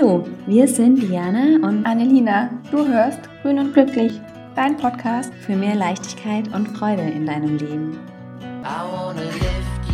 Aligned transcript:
Hallo, 0.00 0.24
wir 0.46 0.66
sind 0.66 1.02
Diana 1.02 1.56
und 1.68 1.84
Annelina. 1.84 2.48
Du 2.70 2.86
hörst 2.88 3.20
Grün 3.42 3.58
und 3.58 3.74
Glücklich, 3.74 4.18
dein 4.56 4.78
Podcast 4.78 5.30
für 5.34 5.54
mehr 5.54 5.74
Leichtigkeit 5.74 6.48
und 6.54 6.68
Freude 6.68 7.02
in 7.02 7.26
deinem 7.26 7.58
Leben. 7.58 7.98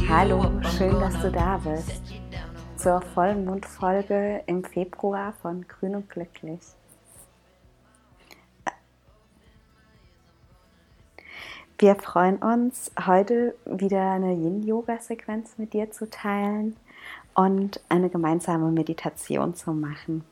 Hallo, 0.09 0.45
schön, 0.79 1.01
dass 1.01 1.21
du 1.21 1.33
da 1.33 1.59
bist. 1.59 2.03
Zur 2.77 3.01
Vollmondfolge 3.01 4.45
im 4.47 4.63
Februar 4.63 5.33
von 5.43 5.67
Grün 5.67 5.97
und 5.97 6.09
Glücklich. 6.09 6.61
Wir 11.79 11.97
freuen 11.97 12.37
uns, 12.37 12.93
heute 13.07 13.57
wieder 13.65 14.13
eine 14.13 14.35
Yin-Yoga-Sequenz 14.35 15.59
mit 15.59 15.73
dir 15.73 15.91
zu 15.91 16.09
teilen 16.09 16.77
und 17.37 17.81
eine 17.91 18.09
gemeinsame 18.09 18.73
Meditation 18.73 19.55
zu 19.55 19.73
machen. 19.73 20.25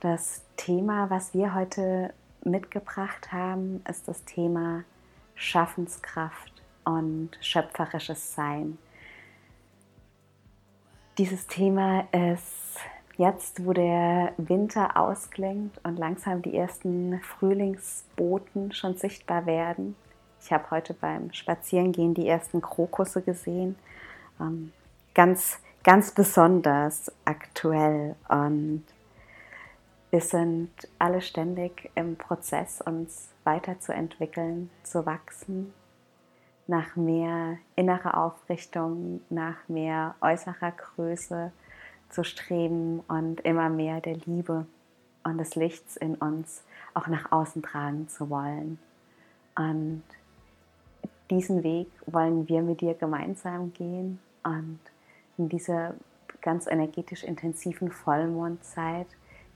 Das 0.00 0.42
Thema, 0.56 1.08
was 1.10 1.32
wir 1.32 1.54
heute 1.54 2.12
mitgebracht 2.44 3.32
haben, 3.32 3.82
ist 3.88 4.08
das 4.08 4.24
Thema 4.24 4.82
Schaffenskraft 5.36 6.52
und 6.84 7.30
schöpferisches 7.40 8.34
Sein. 8.34 8.78
Dieses 11.18 11.46
Thema 11.46 12.08
ist 12.12 12.78
jetzt, 13.16 13.64
wo 13.64 13.72
der 13.72 14.32
Winter 14.38 14.96
ausklingt 14.96 15.78
und 15.84 15.98
langsam 15.98 16.42
die 16.42 16.56
ersten 16.56 17.20
Frühlingsboten 17.20 18.72
schon 18.72 18.96
sichtbar 18.96 19.46
werden. 19.46 19.94
Ich 20.40 20.52
habe 20.52 20.68
heute 20.72 20.94
beim 20.94 21.32
Spazierengehen 21.32 22.14
die 22.14 22.26
ersten 22.26 22.60
Krokusse 22.60 23.22
gesehen. 23.22 23.76
Ähm, 24.40 24.72
ganz 25.14 25.60
ganz 25.88 26.10
besonders 26.10 27.10
aktuell 27.24 28.14
und 28.28 28.84
wir 30.10 30.20
sind 30.20 30.70
alle 30.98 31.22
ständig 31.22 31.90
im 31.94 32.16
Prozess, 32.16 32.82
uns 32.82 33.30
weiterzuentwickeln, 33.44 34.68
zu 34.82 35.06
wachsen, 35.06 35.72
nach 36.66 36.94
mehr 36.96 37.56
innerer 37.74 38.22
Aufrichtung, 38.22 39.22
nach 39.30 39.66
mehr 39.66 40.14
äußerer 40.20 40.72
Größe 40.72 41.52
zu 42.10 42.22
streben 42.22 43.00
und 43.08 43.40
immer 43.40 43.70
mehr 43.70 44.02
der 44.02 44.16
Liebe 44.26 44.66
und 45.24 45.38
des 45.38 45.54
Lichts 45.54 45.96
in 45.96 46.16
uns 46.16 46.64
auch 46.92 47.06
nach 47.06 47.32
außen 47.32 47.62
tragen 47.62 48.08
zu 48.08 48.28
wollen. 48.28 48.78
Und 49.56 50.02
diesen 51.30 51.62
Weg 51.62 51.88
wollen 52.04 52.46
wir 52.46 52.60
mit 52.60 52.82
dir 52.82 52.92
gemeinsam 52.92 53.72
gehen 53.72 54.18
und 54.44 54.80
in 55.38 55.48
dieser 55.48 55.94
ganz 56.40 56.66
energetisch 56.66 57.24
intensiven 57.24 57.90
Vollmondzeit 57.90 59.06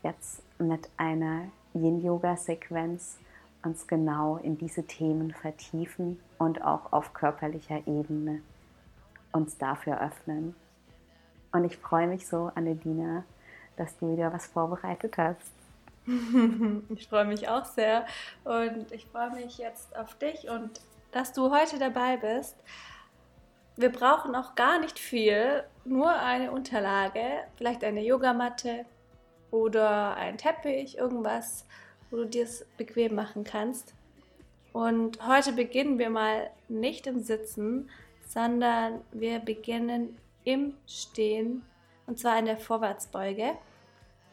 jetzt 0.02 0.42
mit 0.58 0.88
einer 0.96 1.48
Yin-Yoga-Sequenz 1.74 3.18
uns 3.64 3.86
genau 3.86 4.38
in 4.38 4.58
diese 4.58 4.84
Themen 4.84 5.32
vertiefen 5.32 6.20
und 6.38 6.62
auch 6.62 6.92
auf 6.92 7.14
körperlicher 7.14 7.86
Ebene 7.86 8.42
uns 9.32 9.56
dafür 9.58 10.00
öffnen. 10.00 10.54
Und 11.52 11.64
ich 11.64 11.76
freue 11.76 12.08
mich 12.08 12.26
so, 12.26 12.50
Annelina, 12.54 13.24
dass 13.76 13.96
du 13.98 14.12
wieder 14.12 14.32
was 14.32 14.46
vorbereitet 14.46 15.18
hast. 15.18 15.52
Ich 16.88 17.06
freue 17.06 17.26
mich 17.26 17.48
auch 17.48 17.64
sehr 17.64 18.06
und 18.42 18.90
ich 18.90 19.06
freue 19.06 19.30
mich 19.30 19.58
jetzt 19.58 19.96
auf 19.96 20.14
dich 20.16 20.48
und 20.48 20.80
dass 21.12 21.32
du 21.32 21.52
heute 21.52 21.78
dabei 21.78 22.16
bist 22.16 22.56
wir 23.76 23.90
brauchen 23.90 24.34
auch 24.34 24.54
gar 24.54 24.78
nicht 24.78 24.98
viel, 24.98 25.64
nur 25.84 26.12
eine 26.14 26.52
Unterlage, 26.52 27.44
vielleicht 27.56 27.84
eine 27.84 28.02
Yogamatte 28.02 28.84
oder 29.50 30.16
ein 30.16 30.38
Teppich, 30.38 30.98
irgendwas, 30.98 31.66
wo 32.10 32.18
du 32.18 32.26
dir 32.26 32.44
es 32.44 32.64
bequem 32.76 33.14
machen 33.14 33.44
kannst. 33.44 33.94
Und 34.72 35.26
heute 35.26 35.52
beginnen 35.52 35.98
wir 35.98 36.10
mal 36.10 36.50
nicht 36.68 37.06
im 37.06 37.20
Sitzen, 37.20 37.90
sondern 38.26 39.02
wir 39.12 39.38
beginnen 39.40 40.16
im 40.44 40.74
Stehen 40.86 41.62
und 42.06 42.18
zwar 42.18 42.38
in 42.38 42.46
der 42.46 42.56
Vorwärtsbeuge. 42.56 43.52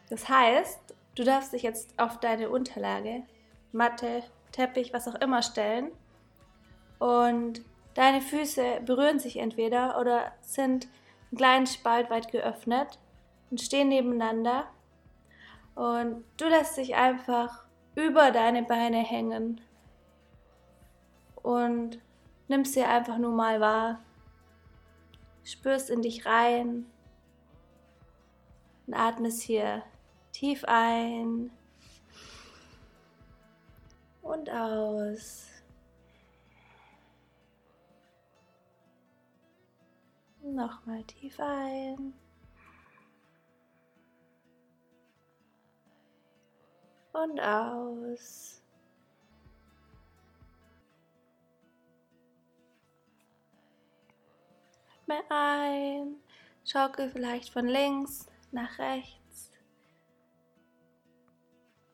Das 0.08 0.28
heißt, 0.28 0.80
du 1.14 1.24
darfst 1.24 1.52
dich 1.52 1.62
jetzt 1.62 1.98
auf 1.98 2.18
deine 2.20 2.48
Unterlage, 2.50 3.22
Matte, 3.72 4.22
Teppich, 4.52 4.92
was 4.92 5.06
auch 5.06 5.14
immer 5.16 5.42
stellen 5.42 5.90
und 6.98 7.62
Deine 7.94 8.20
Füße 8.20 8.80
berühren 8.86 9.18
sich 9.18 9.38
entweder 9.38 10.00
oder 10.00 10.32
sind 10.42 10.88
einen 11.30 11.38
kleinen 11.38 11.66
Spalt 11.66 12.10
weit 12.10 12.30
geöffnet 12.30 12.98
und 13.50 13.60
stehen 13.60 13.88
nebeneinander. 13.88 14.66
Und 15.74 16.24
du 16.36 16.46
lässt 16.46 16.76
dich 16.76 16.94
einfach 16.94 17.64
über 17.94 18.30
deine 18.30 18.62
Beine 18.62 18.98
hängen 18.98 19.60
und 21.42 22.00
nimmst 22.48 22.74
sie 22.74 22.84
einfach 22.84 23.18
nur 23.18 23.32
mal 23.32 23.60
wahr. 23.60 24.00
Spürst 25.44 25.90
in 25.90 26.02
dich 26.02 26.26
rein 26.26 26.86
und 28.86 28.94
atmest 28.94 29.42
hier 29.42 29.82
tief 30.32 30.64
ein 30.66 31.50
und 34.22 34.50
aus. 34.50 35.49
Nochmal 40.54 41.04
tief 41.04 41.38
ein. 41.38 42.12
Und 47.12 47.40
aus. 47.40 48.60
Atme 54.92 55.22
ein. 55.28 56.16
Schaukel 56.64 57.10
vielleicht 57.10 57.52
von 57.52 57.66
links 57.66 58.26
nach 58.50 58.78
rechts. 58.78 59.52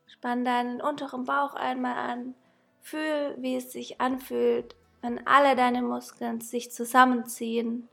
Spann 0.06 0.46
deinen 0.46 0.80
unteren 0.80 1.24
Bauch 1.24 1.54
einmal 1.54 1.94
an. 1.94 2.34
Fühl, 2.80 3.36
wie 3.38 3.56
es 3.56 3.72
sich 3.72 4.00
anfühlt, 4.00 4.74
wenn 5.02 5.26
alle 5.26 5.56
deine 5.56 5.82
Muskeln 5.82 6.40
sich 6.40 6.72
zusammenziehen 6.72 7.88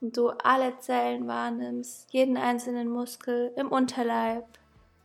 und 0.00 0.16
du 0.16 0.28
alle 0.28 0.78
Zellen 0.78 1.26
wahrnimmst, 1.26 2.12
jeden 2.12 2.36
einzelnen 2.36 2.88
Muskel 2.88 3.52
im 3.56 3.68
Unterleib, 3.68 4.46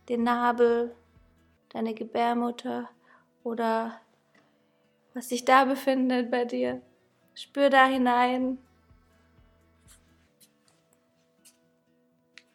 den 0.08 0.22
Nabel, 0.22 0.94
deine 1.70 1.94
Gebärmutter 1.94 2.88
oder 3.44 4.00
was 5.14 5.28
sich 5.28 5.44
da 5.44 5.64
befindet 5.64 6.30
bei 6.30 6.44
dir. 6.44 6.82
Spür 7.34 7.70
da 7.70 7.86
hinein. 7.86 8.58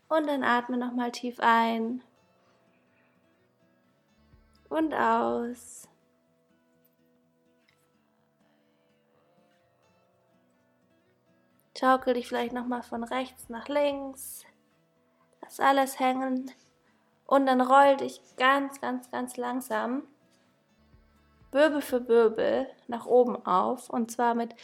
Und 0.09 0.27
dann 0.27 0.43
atme 0.43 0.77
nochmal 0.77 1.11
tief 1.11 1.39
ein 1.39 2.01
und 4.69 4.93
aus. 4.93 5.86
Schaukel 11.79 12.15
dich 12.15 12.27
vielleicht 12.27 12.53
nochmal 12.53 12.81
von 12.81 13.03
rechts 13.03 13.49
nach 13.49 13.67
links. 13.67 14.45
Lass 15.41 15.59
alles 15.59 15.99
hängen. 15.99 16.51
Und 17.25 17.45
dann 17.45 17.61
roll 17.61 17.97
dich 17.97 18.21
ganz, 18.37 18.81
ganz, 18.81 19.11
ganz 19.11 19.37
langsam 19.37 20.03
Wirbel 21.51 21.81
für 21.81 22.07
Wirbel 22.07 22.67
nach 22.87 23.05
oben 23.05 23.45
auf. 23.45 23.89
Und 23.89 24.11
zwar 24.11 24.33
mit 24.33 24.55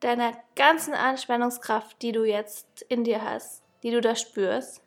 deiner 0.00 0.32
ganzen 0.54 0.94
Anspannungskraft, 0.94 2.00
die 2.02 2.12
du 2.12 2.24
jetzt 2.24 2.82
in 2.82 3.04
dir 3.04 3.22
hast, 3.22 3.62
die 3.82 3.90
du 3.90 4.00
da 4.00 4.14
spürst. 4.14 4.82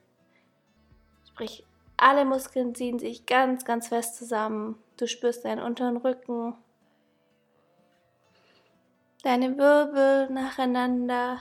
Sprich, 1.28 1.66
alle 1.98 2.26
Muskeln 2.26 2.74
ziehen 2.74 3.00
sich 3.00 3.26
ganz, 3.26 3.66
ganz 3.66 3.90
fest 3.90 4.18
zusammen. 4.18 4.82
Du 4.98 5.08
spürst 5.08 5.46
deinen 5.46 5.62
unteren 5.62 5.98
Rücken, 5.98 6.56
deine 9.24 9.58
Wirbel 9.58 10.30
nacheinander 10.30 11.40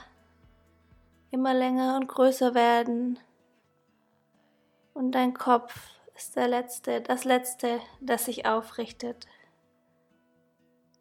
immer 1.31 1.55
länger 1.55 1.97
und 1.97 2.09
größer 2.09 2.55
werden. 2.55 3.19
Und 4.95 5.13
dein 5.13 5.35
Kopf 5.35 5.75
ist 6.17 6.37
der 6.37 6.49
letzte, 6.49 7.01
das 7.01 7.25
letzte, 7.25 7.81
das 8.01 8.25
sich 8.25 8.47
aufrichtet. 8.47 9.27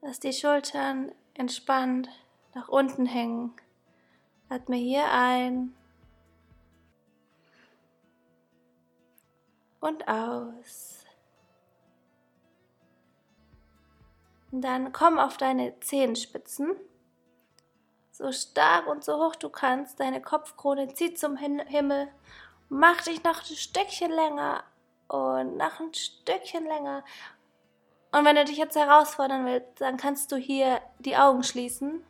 Lass 0.02 0.20
die 0.20 0.34
Schultern 0.34 1.12
entspannt 1.34 2.10
nach 2.54 2.70
unten 2.70 3.06
hängen. 3.06 3.54
Atme 4.50 4.78
hier 4.78 5.12
ein 5.12 5.74
und 9.80 10.08
aus. 10.08 10.97
Dann 14.52 14.94
komm 14.94 15.20
auf 15.20 15.38
deine 15.38 15.80
Zehenspitzen 15.80 16.76
so 18.18 18.32
stark 18.32 18.88
und 18.88 19.04
so 19.04 19.18
hoch 19.18 19.36
du 19.36 19.50
kannst. 19.50 20.00
Deine 20.00 20.22
Kopfkrone 20.22 20.94
zieht 20.94 21.20
zum 21.20 21.38
Himmel 21.38 22.08
Mach 22.70 23.02
dich 23.04 23.24
noch 23.24 23.40
ein 23.50 23.56
Stückchen 23.56 24.12
länger 24.12 24.64
und 25.08 25.56
noch 25.56 25.80
ein 25.80 25.94
Stückchen 25.94 26.66
länger. 26.66 27.04
Und 28.12 28.26
wenn 28.26 28.36
du 28.36 28.44
dich 28.44 28.58
jetzt 28.58 28.76
herausfordern 28.76 29.46
willst, 29.46 29.80
dann 29.80 29.98
kannst 29.98 30.32
du 30.32 30.36
hier 30.36 30.82
die 31.00 31.16
Augen 31.16 31.44
schließen 31.44 32.04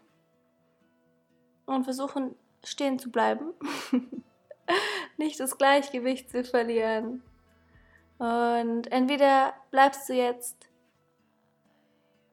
und 1.65 1.83
versuchen, 1.83 2.35
stehen 2.63 2.97
zu 2.97 3.11
bleiben. 3.11 3.53
Nicht 5.17 5.39
das 5.39 5.57
Gleichgewicht 5.57 6.31
zu 6.31 6.43
verlieren. 6.43 7.21
Und 8.17 8.91
entweder 8.91 9.53
bleibst 9.69 10.09
du 10.09 10.13
jetzt 10.13 10.66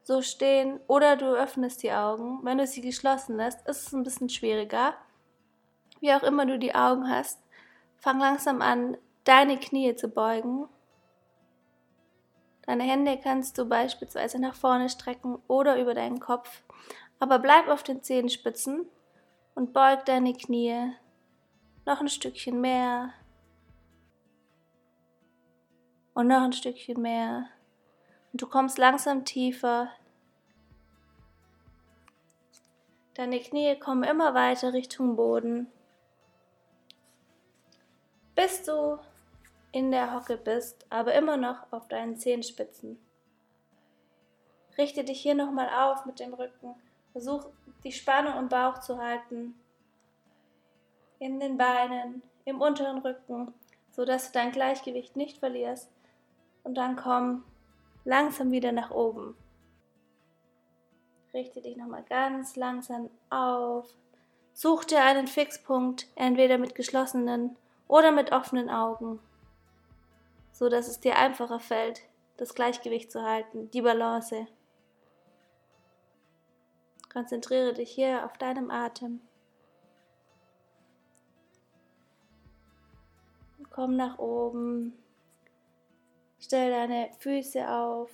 so 0.05 0.21
stehen 0.21 0.81
oder 0.87 1.17
du 1.17 1.35
öffnest 1.35 1.83
die 1.83 1.93
Augen. 1.93 2.41
Wenn 2.43 2.59
du 2.59 2.67
sie 2.67 2.83
geschlossen 2.83 3.37
lässt, 3.37 3.67
ist 3.67 3.87
es 3.87 3.93
ein 3.93 4.05
bisschen 4.05 4.29
schwieriger. 4.29 4.95
Wie 6.01 6.12
auch 6.12 6.23
immer 6.23 6.45
du 6.45 6.59
die 6.59 6.75
Augen 6.75 7.09
hast, 7.09 7.41
fang 7.97 8.21
langsam 8.21 8.61
an, 8.61 8.99
deine 9.25 9.59
Knie 9.59 9.97
zu 9.97 10.09
beugen. 10.09 10.69
Deine 12.67 12.85
Hände 12.85 13.19
kannst 13.23 13.56
du 13.56 13.65
beispielsweise 13.65 14.39
nach 14.39 14.55
vorne 14.55 14.91
strecken 14.91 15.39
oder 15.49 15.81
über 15.81 15.95
deinen 15.95 16.21
Kopf. 16.21 16.62
Aber 17.19 17.39
bleib 17.39 17.69
auf 17.69 17.83
den 17.83 18.03
Zehenspitzen 18.03 18.87
und 19.55 19.73
beug 19.73 20.05
deine 20.05 20.35
Knie 20.35 20.93
noch 21.87 22.01
ein 22.01 22.09
Stückchen 22.09 22.61
mehr 22.61 23.15
und 26.12 26.27
noch 26.27 26.43
ein 26.43 26.53
Stückchen 26.53 27.01
mehr. 27.01 27.47
Und 28.34 28.42
du 28.42 28.48
kommst 28.48 28.78
langsam 28.78 29.25
tiefer. 29.25 29.92
Deine 33.14 33.38
Knie 33.38 33.78
kommen 33.78 34.02
immer 34.02 34.34
weiter 34.34 34.72
Richtung 34.72 35.14
Boden, 35.14 35.69
bis 38.34 38.64
du 38.64 38.98
in 39.70 39.92
der 39.92 40.12
Hocke 40.12 40.36
bist, 40.36 40.84
aber 40.90 41.14
immer 41.14 41.36
noch 41.36 41.72
auf 41.72 41.86
deinen 41.86 42.16
Zehenspitzen. 42.16 42.98
Richte 44.76 45.04
dich 45.04 45.20
hier 45.20 45.36
nochmal 45.36 45.69
auf 45.69 46.04
mit 46.04 46.19
dem 46.19 46.34
Rücken. 46.34 46.75
Versuch 47.12 47.46
die 47.84 47.92
Spannung 47.92 48.36
im 48.36 48.48
Bauch 48.48 48.81
zu 48.81 48.98
halten, 48.98 49.54
in 51.20 51.38
den 51.38 51.56
Beinen, 51.56 52.20
im 52.46 52.60
unteren 52.60 52.98
Rücken, 52.98 53.54
so 53.92 54.04
dass 54.04 54.32
du 54.32 54.32
dein 54.32 54.50
Gleichgewicht 54.50 55.14
nicht 55.14 55.38
verlierst. 55.38 55.88
Und 56.64 56.75
dann 56.75 56.96
komm 56.96 57.44
langsam 58.05 58.51
wieder 58.51 58.73
nach 58.73 58.91
oben. 58.91 59.37
Richte 61.33 61.61
dich 61.61 61.77
nochmal 61.77 62.05
ganz 62.05 62.55
langsam 62.56 63.11
auf. 63.31 63.89
Such 64.53 64.85
dir 64.85 65.03
einen 65.03 65.27
Fixpunkt, 65.27 66.06
entweder 66.15 66.59
mit 66.59 66.77
geschlossenen 66.77 67.56
oder 67.89 68.12
mit 68.12 68.31
offenen 68.31 68.71
Augen, 68.71 69.19
so 70.53 70.69
dass 70.69 70.87
es 70.87 71.01
dir 71.01 71.17
einfacher 71.17 71.59
fällt, 71.59 72.03
das 72.37 72.55
Gleichgewicht 72.55 73.11
zu 73.11 73.23
halten, 73.23 73.71
die 73.73 73.83
Balance. 73.83 74.47
Konzentriere 77.12 77.75
dich 77.75 77.91
hier 77.91 78.25
auf 78.25 78.39
deinem 78.39 78.71
Atem. 78.71 79.21
Komm 83.71 83.97
nach 83.97 84.19
oben. 84.19 84.93
Stell 86.44 86.70
deine 86.70 87.11
Füße 87.20 87.67
auf. 87.67 88.11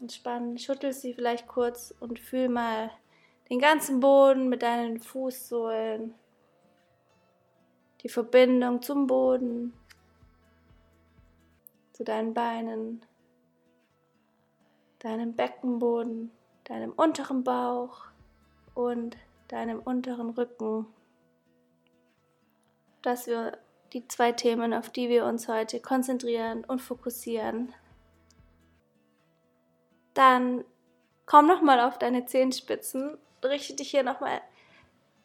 Entspann, 0.00 0.56
schüttel 0.56 0.94
sie 0.94 1.12
vielleicht 1.12 1.46
kurz 1.46 1.94
und 2.00 2.18
fühl 2.18 2.48
mal 2.48 2.90
den 3.50 3.58
ganzen 3.58 4.00
Boden 4.00 4.48
mit 4.48 4.62
deinen 4.62 4.98
Fußsohlen. 4.98 6.14
Die 8.00 8.08
Verbindung 8.08 8.80
zum 8.80 9.06
Boden, 9.06 9.74
zu 11.92 12.02
deinen 12.02 12.32
Beinen, 12.32 13.04
deinem 15.00 15.34
Beckenboden 15.34 16.30
deinem 16.64 16.92
unteren 16.92 17.44
Bauch 17.44 18.06
und 18.74 19.16
deinem 19.48 19.80
unteren 19.80 20.30
Rücken. 20.30 20.86
Das 23.02 23.26
wir 23.26 23.58
die 23.94 24.06
zwei 24.08 24.32
Themen, 24.32 24.74
auf 24.74 24.90
die 24.90 25.08
wir 25.08 25.24
uns 25.24 25.48
heute 25.48 25.80
konzentrieren 25.80 26.64
und 26.64 26.82
fokussieren. 26.82 27.72
Dann 30.12 30.64
komm 31.26 31.46
nochmal 31.46 31.80
auf 31.80 31.98
deine 31.98 32.26
Zehenspitzen, 32.26 33.16
richte 33.42 33.76
dich 33.76 33.90
hier 33.90 34.02
nochmal 34.02 34.40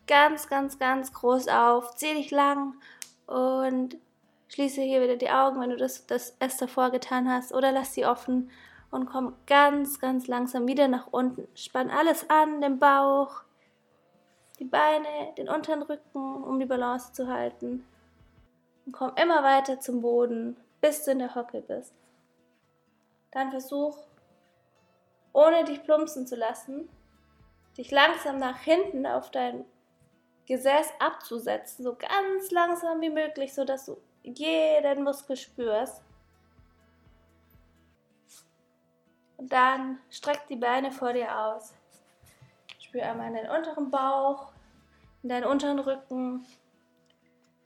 ganz, 0.08 0.48
ganz, 0.48 0.80
ganz 0.80 1.14
groß 1.14 1.48
auf, 1.50 1.96
zieh 1.96 2.14
dich 2.14 2.32
lang 2.32 2.76
und 3.28 3.98
schließe 4.48 4.82
hier 4.82 5.02
wieder 5.02 5.18
die 5.18 5.30
Augen, 5.30 5.60
wenn 5.60 5.70
du 5.70 5.78
das, 5.78 6.08
das 6.08 6.36
erst 6.40 6.62
davor 6.62 6.92
getan 6.92 7.30
hast, 7.30 7.54
oder 7.54 7.72
lass 7.72 7.94
sie 7.94 8.06
offen 8.06 8.50
und 8.92 9.06
komm 9.06 9.36
ganz, 9.46 10.00
ganz 10.00 10.28
langsam 10.28 10.68
wieder 10.68 10.88
nach 10.88 11.08
unten. 11.12 11.48
Spann 11.56 11.90
alles 11.90 12.30
an, 12.30 12.62
den 12.62 12.80
Bauch, 12.80 13.44
die 14.58 14.66
Beine, 14.66 15.08
den 15.38 15.50
unteren 15.50 15.84
Rücken, 15.84 16.44
um 16.44 16.60
die 16.60 16.66
Balance 16.66 17.14
zu 17.14 17.28
halten. 17.28 17.86
Und 18.90 18.94
komm 18.94 19.12
immer 19.18 19.44
weiter 19.44 19.80
zum 19.80 20.02
Boden, 20.02 20.58
bis 20.82 21.04
du 21.04 21.12
in 21.12 21.20
der 21.20 21.36
Hocke 21.36 21.62
bist. 21.62 21.94
Dann 23.30 23.52
versuch, 23.52 23.96
ohne 25.32 25.64
dich 25.64 25.84
plumpsen 25.84 26.26
zu 26.26 26.36
lassen, 26.36 26.90
dich 27.78 27.92
langsam 27.92 28.40
nach 28.40 28.58
hinten 28.62 29.06
auf 29.06 29.30
dein 29.30 29.64
Gesäß 30.48 30.92
abzusetzen, 30.98 31.86
so 31.86 31.96
ganz 31.96 32.50
langsam 32.50 33.00
wie 33.02 33.12
möglich, 33.12 33.54
sodass 33.54 33.86
du 33.86 34.02
jeden 34.24 35.04
Muskel 35.04 35.38
spürst. 35.38 36.02
Und 39.38 39.54
dann 39.54 40.00
streck 40.10 40.48
die 40.48 40.56
Beine 40.56 40.92
vor 40.92 41.14
dir 41.14 41.38
aus. 41.38 41.76
Spür 42.80 43.04
einmal 43.04 43.28
in 43.28 43.36
deinen 43.36 43.56
unteren 43.56 43.92
Bauch, 43.92 44.52
in 45.22 45.30
deinen 45.30 45.46
unteren 45.46 45.78
Rücken, 45.78 46.44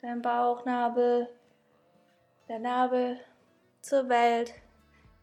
deinen 0.03 0.21
Bauchnabel, 0.21 1.29
der 2.49 2.59
Nabel 2.59 3.19
zur 3.79 4.09
Welt, 4.09 4.53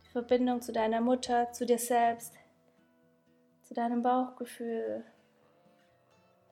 die 0.02 0.08
Verbindung 0.08 0.62
zu 0.62 0.72
deiner 0.72 1.02
Mutter, 1.02 1.52
zu 1.52 1.66
dir 1.66 1.78
selbst, 1.78 2.34
zu 3.62 3.74
deinem 3.74 4.02
Bauchgefühl, 4.02 5.04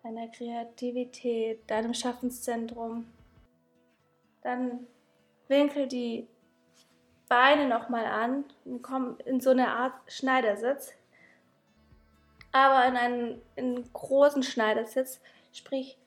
deiner 0.02 0.28
Kreativität, 0.28 1.68
deinem 1.70 1.94
Schaffenszentrum. 1.94 3.10
Dann 4.42 4.86
winkel 5.48 5.88
die 5.88 6.28
Beine 7.30 7.66
nochmal 7.66 8.04
an 8.04 8.44
und 8.66 8.82
komm 8.82 9.16
in 9.24 9.40
so 9.40 9.50
eine 9.50 9.68
Art 9.68 9.94
Schneidersitz. 10.06 10.92
Aber 12.52 12.86
in 12.86 12.96
einen, 12.96 13.42
in 13.56 13.76
einen 13.76 13.92
großen 13.92 14.42
Schneidersitz, 14.42 15.20
sprich 15.52 15.98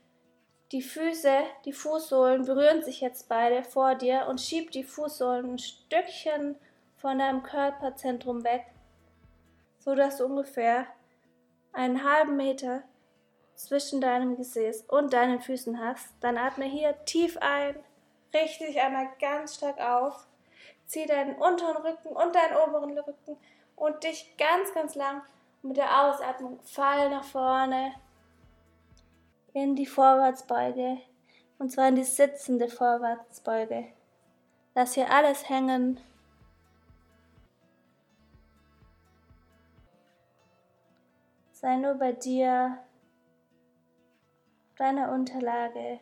die 0.71 0.81
Füße, 0.81 1.43
die 1.65 1.73
Fußsohlen 1.73 2.45
berühren 2.45 2.81
sich 2.81 3.01
jetzt 3.01 3.27
beide 3.27 3.63
vor 3.63 3.95
dir 3.95 4.27
und 4.29 4.39
schieb 4.39 4.71
die 4.71 4.83
Fußsohlen 4.83 5.53
ein 5.53 5.59
Stückchen 5.59 6.57
von 6.97 7.19
deinem 7.19 7.43
Körperzentrum 7.43 8.43
weg, 8.43 8.65
so 9.79 9.95
dass 9.95 10.17
du 10.17 10.25
ungefähr 10.25 10.87
einen 11.73 12.03
halben 12.03 12.37
Meter 12.37 12.83
zwischen 13.55 14.01
deinem 14.01 14.37
Gesäß 14.37 14.85
und 14.87 15.13
deinen 15.13 15.41
Füßen 15.41 15.79
hast. 15.79 16.07
Dann 16.21 16.37
atme 16.37 16.65
hier 16.65 16.95
tief 17.05 17.37
ein, 17.41 17.75
richte 18.33 18.65
dich 18.65 18.79
einmal 18.79 19.09
ganz 19.19 19.55
stark 19.55 19.79
auf 19.79 20.27
Zieh 20.85 21.05
deinen 21.05 21.35
unteren 21.35 21.77
Rücken 21.77 22.09
und 22.09 22.35
deinen 22.35 22.57
oberen 22.57 22.97
Rücken 22.97 23.37
und 23.77 24.03
dich 24.03 24.35
ganz, 24.37 24.73
ganz 24.73 24.95
lang 24.95 25.21
mit 25.61 25.77
der 25.77 26.03
Ausatmung 26.03 26.59
fall 26.63 27.09
nach 27.09 27.23
vorne 27.23 27.93
in 29.53 29.75
die 29.75 29.85
Vorwärtsbeuge 29.85 30.97
und 31.59 31.71
zwar 31.71 31.87
in 31.87 31.95
die 31.95 32.03
sitzende 32.03 32.67
Vorwärtsbeuge. 32.67 33.87
Lass 34.73 34.93
hier 34.93 35.11
alles 35.11 35.49
hängen. 35.49 35.99
Sei 41.51 41.75
nur 41.75 41.95
bei 41.95 42.13
dir, 42.13 42.79
deiner 44.77 45.11
Unterlage 45.11 45.99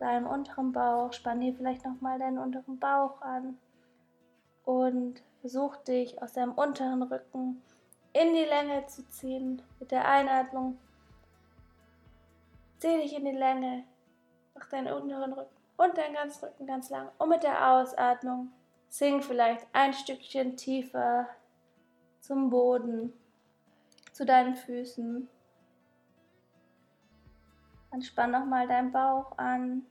deinem 0.00 0.26
unteren 0.26 0.72
Bauch. 0.72 1.12
Spann 1.12 1.40
hier 1.40 1.54
vielleicht 1.54 1.84
nochmal 1.84 2.18
deinen 2.18 2.38
unteren 2.38 2.78
Bauch 2.78 3.20
an 3.20 3.58
und 4.64 5.22
versuch 5.40 5.76
dich 5.76 6.20
aus 6.22 6.32
deinem 6.32 6.52
unteren 6.52 7.02
Rücken 7.02 7.62
in 8.12 8.34
die 8.34 8.44
Länge 8.44 8.86
zu 8.86 9.06
ziehen 9.08 9.62
mit 9.78 9.90
der 9.90 10.06
Einatmung. 10.06 10.78
Zieh 12.78 12.96
dich 12.96 13.14
in 13.14 13.24
die 13.24 13.30
Länge, 13.30 13.84
mach 14.54 14.66
deinen 14.68 14.92
unteren 14.92 15.32
Rücken 15.32 15.56
und 15.76 15.96
deinen 15.96 16.14
ganzen 16.14 16.44
Rücken 16.44 16.66
ganz 16.66 16.90
lang. 16.90 17.08
Und 17.18 17.28
mit 17.28 17.42
der 17.42 17.72
Ausatmung 17.72 18.52
sink 18.88 19.24
vielleicht 19.24 19.66
ein 19.72 19.92
Stückchen 19.92 20.56
tiefer 20.56 21.28
zum 22.20 22.50
Boden, 22.50 23.12
zu 24.12 24.24
deinen 24.26 24.56
Füßen. 24.56 25.28
Dann 27.90 28.02
spann 28.02 28.30
nochmal 28.30 28.68
deinen 28.68 28.92
Bauch 28.92 29.36
an. 29.38 29.86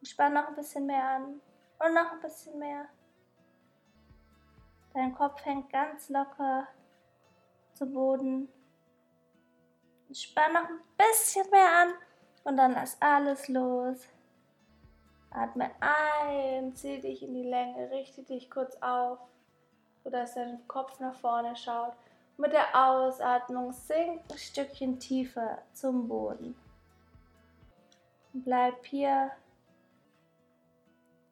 Und 0.00 0.08
spann 0.08 0.34
noch 0.34 0.48
ein 0.48 0.54
bisschen 0.54 0.86
mehr 0.86 1.04
an. 1.04 1.40
Und 1.78 1.94
noch 1.94 2.12
ein 2.12 2.20
bisschen 2.20 2.58
mehr. 2.58 2.86
Dein 4.92 5.14
Kopf 5.14 5.44
hängt 5.44 5.72
ganz 5.72 6.08
locker 6.08 6.66
zu 7.74 7.86
Boden. 7.86 8.48
Spann 10.12 10.52
noch 10.52 10.68
ein 10.68 10.80
bisschen 10.96 11.48
mehr 11.50 11.72
an 11.82 11.94
und 12.44 12.56
dann 12.56 12.72
lass 12.72 13.00
alles 13.00 13.48
los. 13.48 14.08
Atme 15.30 15.70
ein, 15.78 16.74
zieh 16.74 17.00
dich 17.00 17.22
in 17.22 17.34
die 17.34 17.48
Länge, 17.48 17.90
richte 17.92 18.24
dich 18.24 18.50
kurz 18.50 18.76
auf, 18.82 19.20
sodass 20.02 20.34
dein 20.34 20.66
Kopf 20.66 20.98
nach 20.98 21.14
vorne 21.14 21.54
schaut. 21.54 21.92
Mit 22.36 22.52
der 22.52 22.74
Ausatmung 22.74 23.72
sink 23.72 24.22
ein 24.30 24.38
Stückchen 24.38 24.98
tiefer 24.98 25.62
zum 25.72 26.08
Boden. 26.08 26.56
Bleib 28.32 28.84
hier. 28.86 29.30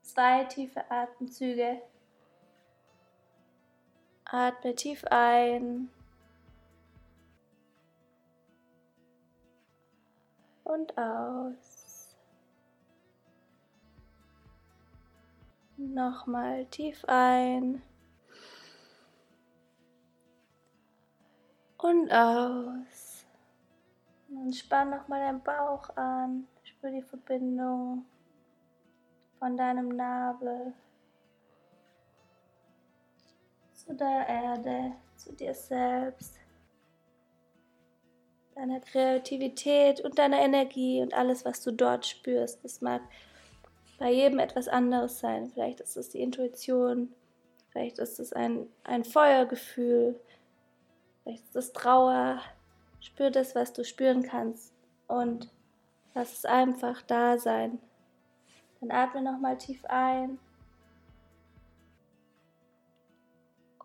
Zwei 0.02 0.44
tiefe 0.44 0.88
Atemzüge. 0.90 1.82
Atme 4.30 4.74
tief 4.74 5.04
ein. 5.06 5.88
Und 10.64 10.98
aus. 10.98 12.14
Nochmal 15.78 16.66
tief 16.66 17.06
ein. 17.06 17.80
Und 21.78 22.12
aus. 22.12 23.24
Und 24.28 24.54
spann 24.54 24.90
nochmal 24.90 25.20
deinen 25.20 25.42
Bauch 25.42 25.88
an. 25.96 26.46
Spür 26.64 26.90
die 26.90 27.00
Verbindung 27.00 28.04
von 29.38 29.56
deinem 29.56 29.88
Nabel 29.88 30.74
zu 33.88 33.94
der 33.94 34.28
Erde, 34.28 34.92
zu 35.16 35.32
dir 35.32 35.54
selbst, 35.54 36.34
deiner 38.54 38.80
Kreativität 38.80 40.00
und 40.02 40.18
deiner 40.18 40.40
Energie 40.40 41.00
und 41.00 41.14
alles, 41.14 41.46
was 41.46 41.62
du 41.62 41.70
dort 41.70 42.06
spürst. 42.06 42.62
Das 42.62 42.82
mag 42.82 43.00
bei 43.98 44.10
jedem 44.12 44.40
etwas 44.40 44.68
anderes 44.68 45.20
sein. 45.20 45.48
Vielleicht 45.48 45.80
ist 45.80 45.96
es 45.96 46.10
die 46.10 46.20
Intuition, 46.20 47.14
vielleicht 47.70 47.98
ist 47.98 48.20
es 48.20 48.34
ein, 48.34 48.68
ein 48.84 49.04
Feuergefühl, 49.04 50.20
vielleicht 51.22 51.44
ist 51.44 51.56
es 51.56 51.72
Trauer. 51.72 52.42
Spür 53.00 53.30
das, 53.30 53.54
was 53.54 53.72
du 53.72 53.84
spüren 53.84 54.22
kannst 54.22 54.74
und 55.06 55.48
lass 56.14 56.34
es 56.34 56.44
einfach 56.44 57.00
da 57.02 57.38
sein. 57.38 57.78
Dann 58.80 58.90
atme 58.90 59.22
nochmal 59.22 59.56
tief 59.56 59.82
ein 59.86 60.38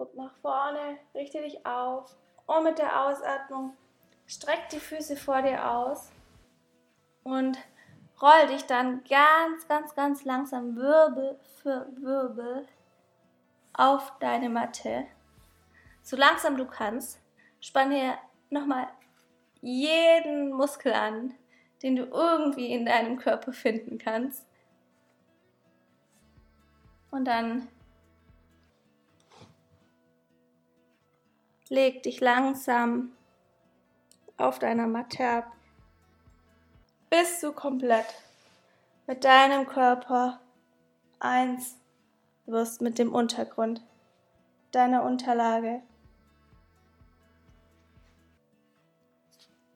Guck 0.04 0.16
nach 0.16 0.36
vorne, 0.42 0.98
richte 1.16 1.42
dich 1.42 1.66
auf 1.66 2.14
und 2.46 2.66
mit 2.66 2.78
der 2.78 3.06
Ausatmung 3.06 3.74
streck 4.26 4.68
die 4.68 4.82
Füße 4.82 5.16
vor 5.16 5.42
dir 5.42 5.72
aus 5.72 6.12
und 7.24 7.58
roll 8.22 8.48
dich 8.50 8.66
dann 8.66 9.02
ganz, 9.06 9.66
ganz, 9.70 9.96
ganz 9.96 10.26
langsam 10.26 10.76
Wirbel 10.76 11.40
für 11.62 11.88
Wirbel 11.96 12.68
auf 13.72 14.12
deine 14.20 14.50
Matte. 14.50 15.06
So 16.02 16.18
langsam 16.18 16.58
du 16.58 16.66
kannst. 16.66 17.22
Spann 17.62 17.94
hier 17.94 18.18
nochmal 18.50 18.90
jeden 19.62 20.52
Muskel 20.52 20.92
an, 20.92 21.34
den 21.82 21.96
du 21.96 22.04
irgendwie 22.04 22.74
in 22.74 22.86
deinem 22.86 23.18
Körper 23.20 23.54
finden 23.54 24.00
kannst. 24.00 24.46
Und 27.10 27.24
dann 27.24 27.70
leg 31.70 32.04
dich 32.04 32.20
langsam 32.20 33.12
auf 34.38 34.60
deiner 34.60 34.88
Matte 34.88 35.28
ab, 35.28 35.52
bis 37.10 37.40
du 37.42 37.52
komplett 37.52 38.06
mit 39.08 39.24
deinem 39.24 39.68
Körper 39.68 40.40
eins 41.20 41.78
wirst 42.46 42.82
mit 42.82 43.00
dem 43.00 43.14
Untergrund 43.14 43.82
deiner 44.72 45.04
Unterlage. 45.04 45.82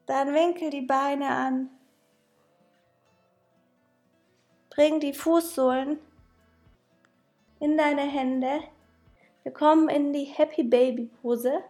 Dann 0.06 0.34
winkel 0.34 0.70
die 0.70 0.82
Beine 0.82 1.29
an. 1.29 1.70
Bring 4.70 5.00
die 5.00 5.13
Fußsohlen 5.13 6.00
in 7.60 7.77
deine 7.77 8.03
Hände. 8.03 8.62
Wir 9.44 9.51
kommen 9.51 9.89
in 9.89 10.13
die 10.13 10.25
Happy 10.25 10.63
Baby 10.63 11.10
Pose. 11.22 11.63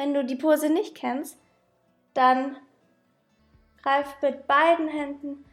Wenn 0.00 0.14
du 0.14 0.24
die 0.24 0.36
Pose 0.36 0.70
nicht 0.70 0.94
kennst, 0.94 1.38
dann 2.14 2.56
greif 3.82 4.16
mit 4.22 4.46
beiden 4.46 4.88
Händen 4.88 5.44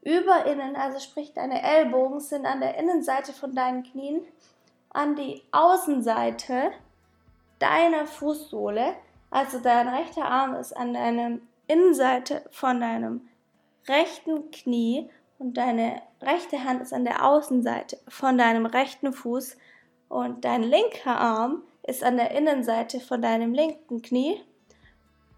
über 0.00 0.46
innen, 0.46 0.74
also 0.74 0.98
sprich 1.00 1.34
deine 1.34 1.60
Ellbogen 1.62 2.18
sind 2.18 2.46
an 2.46 2.60
der 2.62 2.78
Innenseite 2.78 3.34
von 3.34 3.54
deinen 3.54 3.82
Knien, 3.82 4.24
an 4.88 5.16
die 5.16 5.42
Außenseite 5.52 6.72
deiner 7.58 8.06
Fußsohle, 8.06 8.94
also 9.30 9.58
dein 9.58 9.88
rechter 9.88 10.24
Arm 10.24 10.54
ist 10.54 10.74
an 10.74 10.94
der 10.94 11.40
Innenseite 11.66 12.42
von 12.52 12.80
deinem 12.80 13.28
rechten 13.86 14.50
Knie 14.50 15.10
und 15.38 15.58
deine 15.58 16.00
rechte 16.22 16.64
Hand 16.64 16.80
ist 16.80 16.94
an 16.94 17.04
der 17.04 17.22
Außenseite 17.22 17.98
von 18.08 18.38
deinem 18.38 18.64
rechten 18.64 19.12
Fuß 19.12 19.58
und 20.08 20.42
dein 20.46 20.62
linker 20.62 21.20
Arm 21.20 21.64
ist 21.86 22.02
an 22.02 22.16
der 22.16 22.30
Innenseite 22.30 22.98
von 22.98 23.20
deinem 23.22 23.52
linken 23.52 24.02
Knie 24.02 24.40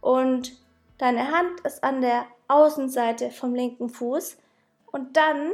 und 0.01 0.53
deine 0.99 1.31
Hand 1.31 1.61
ist 1.61 1.83
an 1.83 2.01
der 2.01 2.27
Außenseite 2.49 3.31
vom 3.31 3.55
linken 3.55 3.89
Fuß 3.89 4.39
und 4.93 5.17
dann 5.17 5.53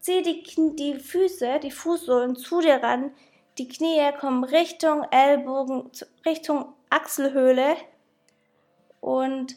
zieh 0.00 0.22
die, 0.22 0.42
die 0.76 0.98
Füße, 0.98 1.60
die 1.60 1.70
Fußsohlen 1.70 2.36
zu 2.36 2.60
dir 2.60 2.82
ran, 2.82 3.14
die 3.58 3.68
Knie 3.68 4.10
kommen 4.18 4.42
Richtung 4.42 5.04
Ellbogen, 5.10 5.90
Richtung 6.26 6.74
Achselhöhle 6.90 7.76
und 9.00 9.56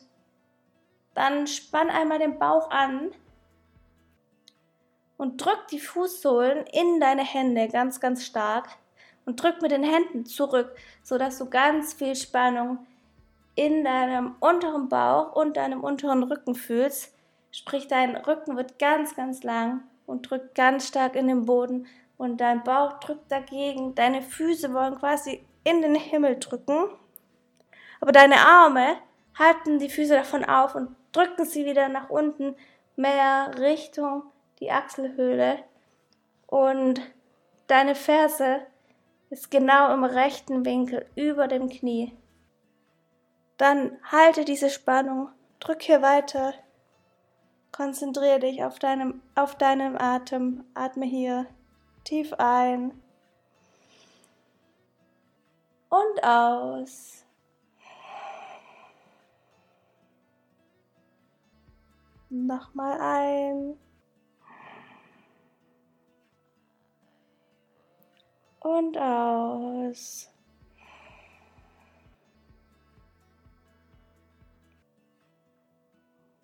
dann 1.16 1.48
spann 1.48 1.90
einmal 1.90 2.20
den 2.20 2.38
Bauch 2.38 2.70
an 2.70 3.12
und 5.18 5.44
drück 5.44 5.68
die 5.72 5.80
Fußsohlen 5.80 6.68
in 6.68 7.00
deine 7.00 7.24
Hände 7.24 7.68
ganz, 7.68 8.00
ganz 8.00 8.24
stark 8.24 8.78
und 9.28 9.44
drück 9.44 9.62
mit 9.62 9.72
den 9.72 9.84
Händen 9.84 10.26
zurück, 10.26 10.74
sodass 11.04 11.38
du 11.38 11.48
ganz 11.50 11.94
viel 11.94 12.16
Spannung 12.16 12.80
in 13.56 13.84
deinem 13.84 14.36
unteren 14.40 14.88
Bauch 14.88 15.36
und 15.36 15.58
deinem 15.58 15.84
unteren 15.84 16.24
Rücken 16.24 16.56
fühlst. 16.56 17.14
Sprich, 17.52 17.88
dein 17.88 18.16
Rücken 18.16 18.56
wird 18.56 18.80
ganz, 18.80 19.16
ganz 19.16 19.44
lang 19.44 19.84
und 20.06 20.30
drückt 20.30 20.56
ganz 20.56 20.88
stark 20.88 21.16
in 21.16 21.28
den 21.28 21.46
Boden 21.46 21.88
und 22.18 22.38
dein 22.38 22.64
Bauch 22.64 23.00
drückt 23.00 23.30
dagegen. 23.30 23.96
Deine 23.96 24.22
Füße 24.22 24.74
wollen 24.74 24.98
quasi 24.98 25.46
in 25.66 25.82
den 25.82 25.96
Himmel 25.96 26.40
drücken, 26.40 26.88
aber 28.00 28.14
deine 28.14 28.38
Arme 28.38 28.96
halten 29.38 29.78
die 29.78 29.90
Füße 29.90 30.14
davon 30.14 30.46
auf 30.46 30.74
und 30.74 30.96
drücken 31.12 31.44
sie 31.44 31.66
wieder 31.66 31.90
nach 31.90 32.10
unten, 32.10 32.56
mehr 32.96 33.52
Richtung 33.60 34.24
die 34.60 34.72
Achselhöhle 34.72 35.60
und 36.48 37.02
deine 37.68 37.94
Ferse 37.94 38.62
ist 39.30 39.52
genau 39.52 39.94
im 39.94 40.04
rechten 40.04 40.66
Winkel 40.66 41.06
über 41.16 41.48
dem 41.48 41.70
Knie. 41.70 42.18
Dann 43.58 43.98
halte 44.04 44.46
diese 44.46 44.70
Spannung, 44.70 45.30
drück 45.60 45.82
hier 45.82 46.02
weiter, 46.02 46.54
konzentriere 47.72 48.40
dich 48.40 48.64
auf 48.64 48.80
deinem, 48.80 49.22
auf 49.36 49.56
deinem 49.56 49.98
Atem, 49.98 50.64
atme 50.74 51.06
hier 51.06 51.48
tief 52.04 52.34
ein 52.34 53.02
und 55.90 56.24
aus. 56.24 57.26
Nochmal 62.30 63.00
ein. 63.00 63.87
und 68.60 68.98
aus. 68.98 70.30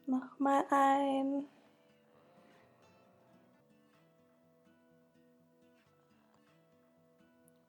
Nochmal 0.06 0.66
ein. 0.70 1.46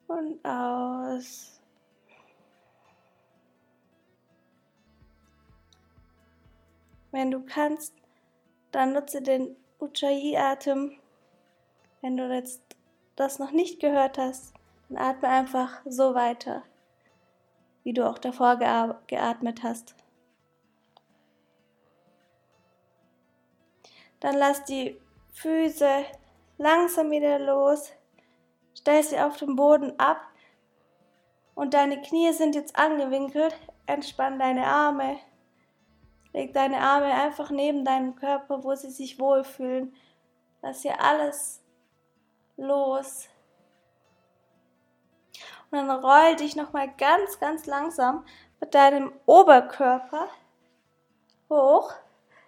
Und 0.07 0.45
aus. 0.45 1.59
Wenn 7.11 7.31
du 7.31 7.43
kannst, 7.45 7.93
dann 8.71 8.93
nutze 8.93 9.21
den 9.21 9.55
Ujjayi-Atem. 9.79 10.99
Wenn 12.01 12.17
du 12.17 12.31
jetzt 12.31 12.74
das 13.15 13.39
noch 13.39 13.51
nicht 13.51 13.79
gehört 13.79 14.17
hast, 14.17 14.53
dann 14.89 14.97
atme 14.97 15.29
einfach 15.29 15.81
so 15.85 16.13
weiter, 16.13 16.63
wie 17.83 17.93
du 17.93 18.07
auch 18.07 18.17
davor 18.17 18.57
geatmet 18.57 19.63
hast. 19.63 19.95
Dann 24.19 24.37
lass 24.37 24.63
die 24.63 24.99
Füße 25.33 26.05
langsam 26.57 27.11
wieder 27.11 27.39
los. 27.39 27.91
Stell 28.73 29.03
sie 29.03 29.19
auf 29.19 29.37
den 29.37 29.55
Boden 29.55 29.99
ab. 29.99 30.21
Und 31.53 31.73
deine 31.73 32.01
Knie 32.01 32.31
sind 32.33 32.55
jetzt 32.55 32.75
angewinkelt. 32.75 33.55
Entspann 33.85 34.39
deine 34.39 34.65
Arme. 34.65 35.17
Leg 36.33 36.53
deine 36.53 36.79
Arme 36.79 37.13
einfach 37.13 37.49
neben 37.49 37.85
deinem 37.85 38.15
Körper, 38.15 38.63
wo 38.63 38.75
sie 38.75 38.89
sich 38.89 39.19
wohlfühlen. 39.19 39.95
Lass 40.61 40.81
hier 40.81 41.01
alles 41.01 41.61
los. 42.57 43.27
Und 45.71 45.77
dann 45.77 45.89
roll 45.89 46.35
dich 46.35 46.55
nochmal 46.55 46.89
ganz, 46.97 47.39
ganz 47.39 47.65
langsam 47.65 48.25
mit 48.59 48.73
deinem 48.73 49.11
Oberkörper 49.25 50.29
hoch. 51.49 51.93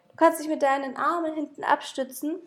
Du 0.09 0.15
kannst 0.15 0.39
dich 0.39 0.47
mit 0.47 0.63
deinen 0.63 0.95
Armen 0.97 1.33
hinten 1.33 1.63
abstützen. 1.63 2.39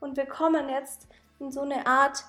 Und 0.00 0.16
wir 0.16 0.26
kommen 0.26 0.68
jetzt 0.68 1.06
in 1.38 1.50
so 1.50 1.62
eine 1.62 1.86
Art 1.86 2.24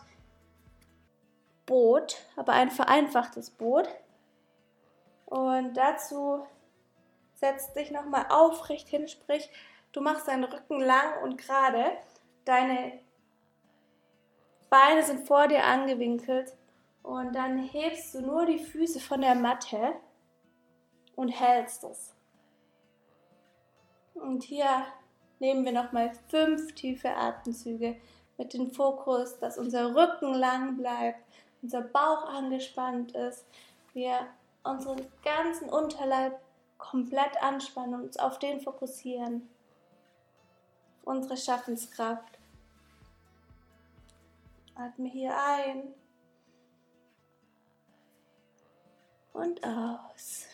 Boot, 1.66 2.18
aber 2.36 2.54
ein 2.54 2.72
vereinfachtes 2.72 3.52
Boot. 3.52 3.88
Und 5.26 5.76
dazu 5.76 6.46
setz 7.36 7.74
dich 7.74 7.92
nochmal 7.92 8.26
aufrecht 8.30 8.88
hin, 8.88 9.08
sprich, 9.08 9.50
du 9.92 10.02
machst 10.02 10.28
deinen 10.28 10.46
Rücken 10.46 10.80
lang 10.80 11.22
und 11.24 11.38
gerade. 11.38 11.92
Deine 12.46 13.00
Beine 14.70 15.04
sind 15.04 15.26
vor 15.28 15.48
dir 15.48 15.64
angewinkelt 15.64 16.54
und 17.04 17.34
dann 17.34 17.60
hebst 17.60 18.16
du 18.16 18.22
nur 18.22 18.46
die 18.46 18.60
Füße 18.60 19.00
von 19.00 19.22
der 19.22 19.36
Matte 19.36 19.94
und 21.16 21.30
hältst 21.30 21.84
es. 21.84 22.14
Und 24.14 24.44
hier 24.44 24.86
nehmen 25.40 25.64
wir 25.64 25.72
nochmal 25.72 26.12
fünf 26.30 26.74
tiefe 26.74 27.16
Atemzüge 27.16 27.96
mit 28.38 28.54
dem 28.54 28.72
Fokus, 28.72 29.40
dass 29.40 29.58
unser 29.58 29.96
Rücken 29.96 30.34
lang 30.34 30.78
bleibt, 30.78 31.24
unser 31.62 31.82
Bauch 31.82 32.26
angespannt 32.26 33.14
ist, 33.14 33.46
wir 33.94 34.28
unseren 34.64 35.08
ganzen 35.24 35.70
Unterleib 35.70 36.40
komplett 36.78 37.42
anspannen 37.42 37.96
und 37.96 38.04
uns 38.04 38.18
auf 38.18 38.38
den 38.40 38.60
fokussieren, 38.60 39.50
unsere 41.04 41.38
Schaffenskraft. 41.38 42.37
Atme 44.78 45.10
hier 45.10 45.36
ein 45.36 45.96
und 49.34 49.64
aus. 49.66 50.46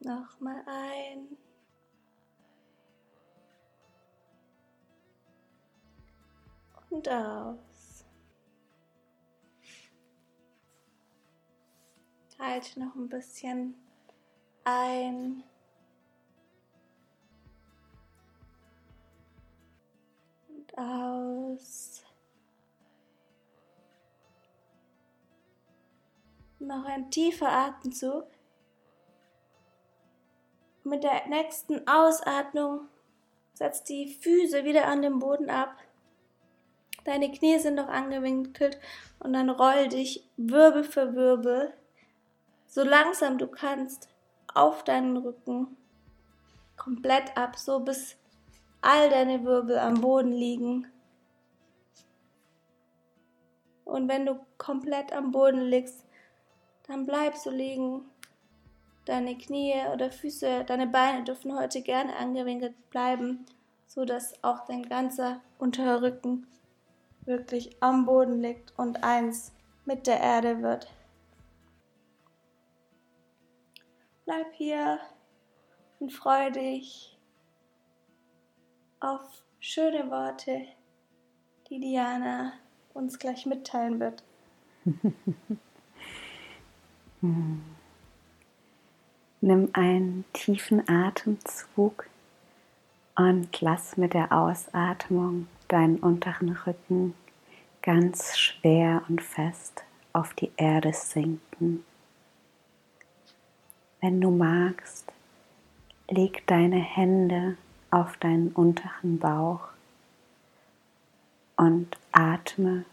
Nochmal 0.00 0.64
ein. 0.66 1.36
Und 6.88 7.08
aus. 7.08 8.06
Halte 12.38 12.80
noch 12.80 12.94
ein 12.94 13.08
bisschen 13.10 13.74
ein. 14.64 15.44
Und 20.72 20.78
aus. 20.78 22.02
Noch 26.58 26.84
ein 26.84 27.10
tiefer 27.10 27.50
Atemzug. 27.50 28.24
Mit 30.84 31.02
der 31.04 31.26
nächsten 31.28 31.86
Ausatmung 31.88 32.88
setzt 33.54 33.88
die 33.88 34.14
Füße 34.14 34.64
wieder 34.64 34.86
an 34.86 35.02
den 35.02 35.18
Boden 35.18 35.50
ab. 35.50 35.76
Deine 37.04 37.30
Knie 37.32 37.58
sind 37.58 37.74
noch 37.74 37.88
angewinkelt 37.88 38.78
und 39.18 39.32
dann 39.32 39.50
roll 39.50 39.88
dich 39.88 40.28
Wirbel 40.36 40.84
für 40.84 41.14
Wirbel 41.14 41.74
so 42.72 42.82
langsam 42.82 43.36
du 43.36 43.48
kannst 43.48 44.08
auf 44.54 44.82
deinen 44.82 45.18
Rücken 45.18 45.76
komplett 46.78 47.36
ab, 47.36 47.58
so 47.58 47.80
bis 47.80 48.16
all 48.82 49.08
deine 49.08 49.44
Wirbel 49.44 49.78
am 49.78 50.00
Boden 50.00 50.32
liegen. 50.32 50.86
Und 53.84 54.08
wenn 54.08 54.26
du 54.26 54.38
komplett 54.58 55.12
am 55.12 55.32
Boden 55.32 55.62
liegst, 55.62 56.04
dann 56.86 57.06
bleib 57.06 57.36
so 57.36 57.50
liegen 57.50 58.04
Deine 59.04 59.36
Knie 59.36 59.74
oder 59.92 60.12
Füße, 60.12 60.64
deine 60.64 60.86
Beine 60.86 61.24
dürfen 61.24 61.58
heute 61.58 61.82
gerne 61.82 62.14
angewinkelt 62.16 62.74
bleiben, 62.90 63.44
so 63.88 64.04
dass 64.04 64.32
auch 64.44 64.64
dein 64.66 64.84
ganzer 64.84 65.40
Unterrücken 65.58 66.46
wirklich 67.24 67.76
am 67.82 68.06
Boden 68.06 68.40
liegt 68.40 68.72
und 68.78 69.02
eins 69.02 69.52
mit 69.84 70.06
der 70.06 70.20
Erde 70.20 70.62
wird. 70.62 70.88
Bleib 74.24 74.52
hier 74.52 75.00
und 75.98 76.12
freue 76.12 76.52
dich 76.52 77.11
auf 79.02 79.42
schöne 79.58 80.08
Worte, 80.10 80.62
die 81.68 81.80
Diana 81.80 82.52
uns 82.94 83.18
gleich 83.18 83.46
mitteilen 83.46 83.98
wird. 83.98 84.22
Nimm 89.40 89.70
einen 89.72 90.24
tiefen 90.32 90.88
Atemzug 90.88 92.08
und 93.16 93.60
lass 93.60 93.96
mit 93.96 94.14
der 94.14 94.32
Ausatmung 94.32 95.48
deinen 95.66 95.98
unteren 95.98 96.50
Rücken 96.50 97.14
ganz 97.82 98.38
schwer 98.38 99.02
und 99.08 99.20
fest 99.20 99.82
auf 100.12 100.32
die 100.34 100.52
Erde 100.56 100.92
sinken. 100.92 101.84
Wenn 104.00 104.20
du 104.20 104.30
magst, 104.30 105.12
leg 106.08 106.46
deine 106.46 106.78
Hände 106.78 107.56
auf 107.92 108.16
deinen 108.16 108.48
unteren 108.48 109.18
Bauch 109.18 109.68
und 111.56 111.96
atme 112.10 112.84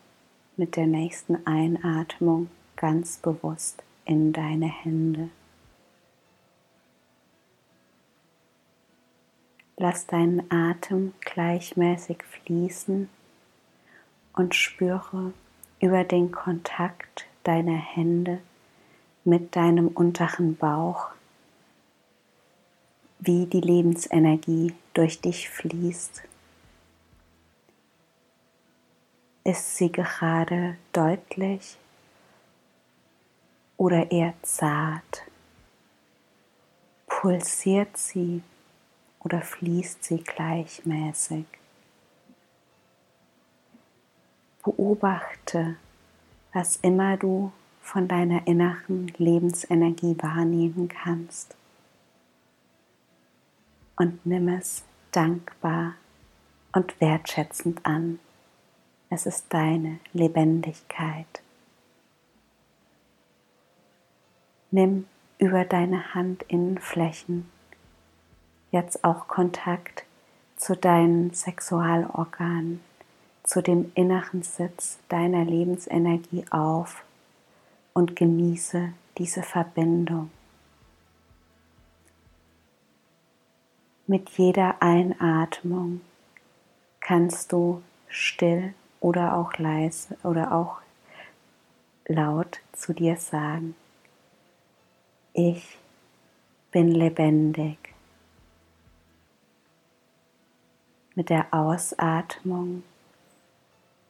mit 0.57 0.75
der 0.75 0.87
nächsten 0.87 1.47
Einatmung 1.47 2.51
ganz 2.75 3.17
bewusst 3.17 3.81
in 4.05 4.33
deine 4.33 4.67
Hände. 4.67 5.29
Lass 9.77 10.05
deinen 10.05 10.51
Atem 10.51 11.13
gleichmäßig 11.21 12.23
fließen 12.23 13.09
und 14.33 14.53
spüre 14.53 15.33
über 15.79 16.03
den 16.03 16.33
Kontakt 16.33 17.25
deiner 17.45 17.77
Hände 17.77 18.39
mit 19.23 19.55
deinem 19.55 19.87
unteren 19.87 20.57
Bauch, 20.57 21.07
wie 23.19 23.45
die 23.45 23.61
Lebensenergie 23.61 24.73
durch 24.93 25.19
dich 25.19 25.49
fließt. 25.49 26.23
Ist 29.43 29.75
sie 29.75 29.91
gerade 29.91 30.77
deutlich 30.93 31.77
oder 33.77 34.09
eher 34.11 34.33
zart? 34.41 35.23
Pulsiert 37.07 37.97
sie 37.97 38.41
oder 39.19 39.41
fließt 39.41 40.03
sie 40.03 40.23
gleichmäßig. 40.23 41.45
Beobachte, 44.63 45.75
was 46.53 46.77
immer 46.77 47.17
du 47.17 47.51
von 47.81 48.07
deiner 48.07 48.45
inneren 48.47 49.07
Lebensenergie 49.17 50.15
wahrnehmen 50.19 50.87
kannst. 50.87 51.55
Und 53.99 54.25
nimm 54.25 54.47
es 54.47 54.85
dankbar 55.11 55.95
und 56.71 56.99
wertschätzend 57.01 57.85
an. 57.85 58.19
Es 59.09 59.25
ist 59.25 59.47
deine 59.49 59.99
Lebendigkeit. 60.13 61.43
Nimm 64.71 65.05
über 65.37 65.65
deine 65.65 66.15
Handinnenflächen 66.15 67.51
jetzt 68.71 69.03
auch 69.03 69.27
Kontakt 69.27 70.05
zu 70.55 70.77
deinen 70.77 71.33
Sexualorganen, 71.33 72.79
zu 73.43 73.61
dem 73.61 73.91
inneren 73.95 74.43
Sitz 74.43 74.99
deiner 75.09 75.43
Lebensenergie 75.43 76.45
auf 76.51 77.03
und 77.93 78.15
genieße 78.15 78.93
diese 79.17 79.43
Verbindung. 79.43 80.31
Mit 84.09 84.31
jeder 84.39 84.81
Einatmung 84.81 86.01
kannst 86.99 87.51
du 87.51 87.83
still 88.07 88.73
oder 88.99 89.37
auch 89.37 89.53
leise 89.59 90.17
oder 90.23 90.51
auch 90.51 90.81
laut 92.07 92.59
zu 92.71 92.95
dir 92.95 93.17
sagen, 93.17 93.75
ich 95.33 95.77
bin 96.71 96.89
lebendig. 96.89 97.77
Mit 101.13 101.29
der 101.29 101.45
Ausatmung 101.53 102.81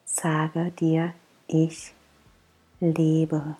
sage 0.06 0.72
dir, 0.72 1.14
ich 1.48 1.94
lebe. 2.80 3.58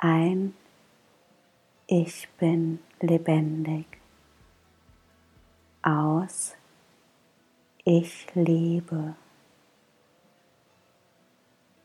Ein, 0.00 0.56
ich 1.86 2.28
bin 2.38 2.80
lebendig. 3.00 3.86
Aus, 5.82 6.56
ich 7.84 8.26
lebe. 8.34 9.14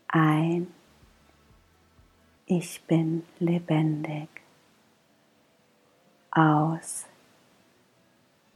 Ein, 0.08 0.74
ich 2.46 2.82
bin 2.82 3.24
lebendig. 3.38 4.28
Aus, 6.32 7.06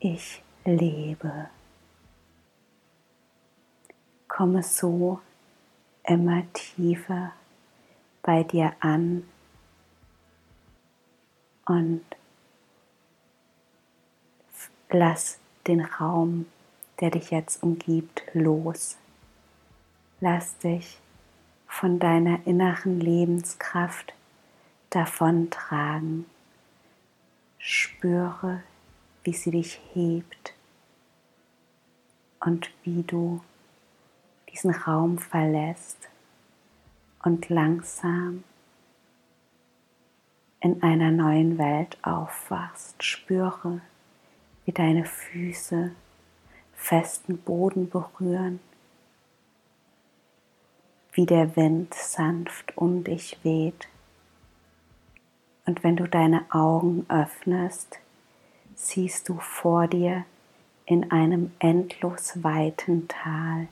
ich 0.01 0.43
lebe. 0.65 1.49
Komme 4.27 4.65
so 4.65 5.21
immer 6.03 6.43
tiefer 6.53 7.33
bei 8.23 8.43
dir 8.43 8.75
an 8.81 9.29
und 11.67 12.05
lass 14.89 15.39
den 15.67 15.83
Raum, 15.83 16.47
der 17.01 17.11
dich 17.11 17.31
jetzt 17.31 17.63
umgibt, 17.63 18.23
los. 18.33 18.97
Lass 20.21 20.57
dich 20.59 20.99
von 21.67 21.99
deiner 21.99 22.47
inneren 22.47 23.01
Lebenskraft 23.01 24.15
davontragen. 24.91 26.25
Spüre, 27.59 28.63
wie 29.25 29.35
sie 29.35 29.51
dich 29.51 29.81
hebt 29.93 30.55
und 32.41 32.71
wie 32.85 33.03
du 33.03 33.43
diesen 34.53 34.71
Raum 34.71 35.19
verlässt 35.19 36.09
und 37.25 37.49
langsam 37.49 38.45
in 40.61 40.83
einer 40.83 41.11
neuen 41.11 41.59
Welt 41.59 41.99
aufwachst. 42.03 43.03
Spüre, 43.03 43.81
wie 44.65 44.73
deine 44.73 45.05
Füße 45.05 45.93
festen 46.75 47.39
Boden 47.39 47.89
berühren, 47.89 48.61
wie 51.13 51.27
der 51.27 51.57
Wind 51.57 51.95
sanft 51.95 52.77
um 52.77 53.03
dich 53.03 53.39
weht. 53.43 53.89
Und 55.65 55.83
wenn 55.83 55.97
du 55.97 56.07
deine 56.07 56.45
Augen 56.51 57.07
öffnest, 57.09 57.99
siehst 58.75 59.29
du 59.29 59.39
vor 59.39 59.89
dir 59.89 60.25
in 60.85 61.11
einem 61.11 61.51
endlos 61.59 62.45
weiten 62.45 63.09
Tal 63.09 63.69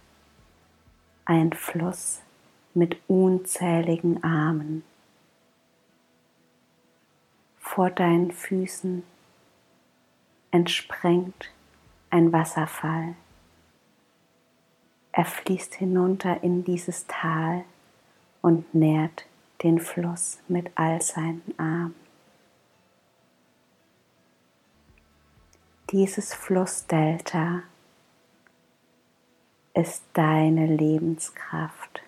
ein 1.24 1.52
Fluss 1.52 2.20
mit 2.74 2.98
unzähligen 3.06 4.22
Armen. 4.24 4.82
Vor 7.64 7.90
deinen 7.90 8.30
Füßen 8.30 9.02
entspringt 10.52 11.50
ein 12.10 12.32
Wasserfall. 12.32 13.16
Er 15.10 15.24
fließt 15.24 15.74
hinunter 15.74 16.44
in 16.44 16.62
dieses 16.62 17.06
Tal 17.08 17.64
und 18.42 18.72
nährt 18.74 19.26
den 19.64 19.80
Fluss 19.80 20.38
mit 20.46 20.70
all 20.76 21.00
seinen 21.00 21.42
Armen. 21.56 21.96
Dieses 25.90 26.32
Flussdelta 26.34 27.62
ist 29.72 30.04
deine 30.12 30.66
Lebenskraft. 30.66 32.02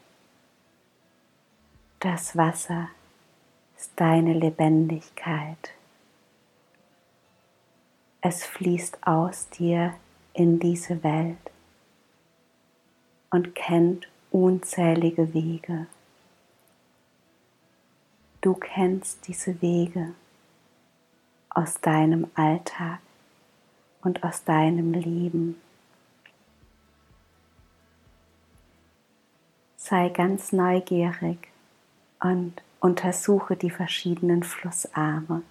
Das 1.99 2.37
Wasser 2.37 2.83
ist 2.83 2.96
deine 3.97 4.35
Lebendigkeit. 4.35 5.73
Es 8.21 8.45
fließt 8.45 9.07
aus 9.07 9.49
dir 9.49 9.95
in 10.35 10.59
diese 10.59 11.03
Welt 11.03 11.39
und 13.31 13.55
kennt 13.55 14.09
unzählige 14.31 15.33
Wege. 15.33 15.87
Du 18.43 18.55
kennst 18.55 19.27
diese 19.27 19.61
Wege 19.63 20.15
aus 21.49 21.81
deinem 21.81 22.31
Alltag 22.35 23.01
und 24.03 24.23
aus 24.23 24.45
deinem 24.45 24.93
Leben. 24.93 25.61
Sei 29.77 30.11
ganz 30.11 30.53
neugierig 30.53 31.49
und 32.21 32.63
untersuche 32.81 33.57
die 33.57 33.71
verschiedenen 33.71 34.43
Flussarme. 34.43 35.43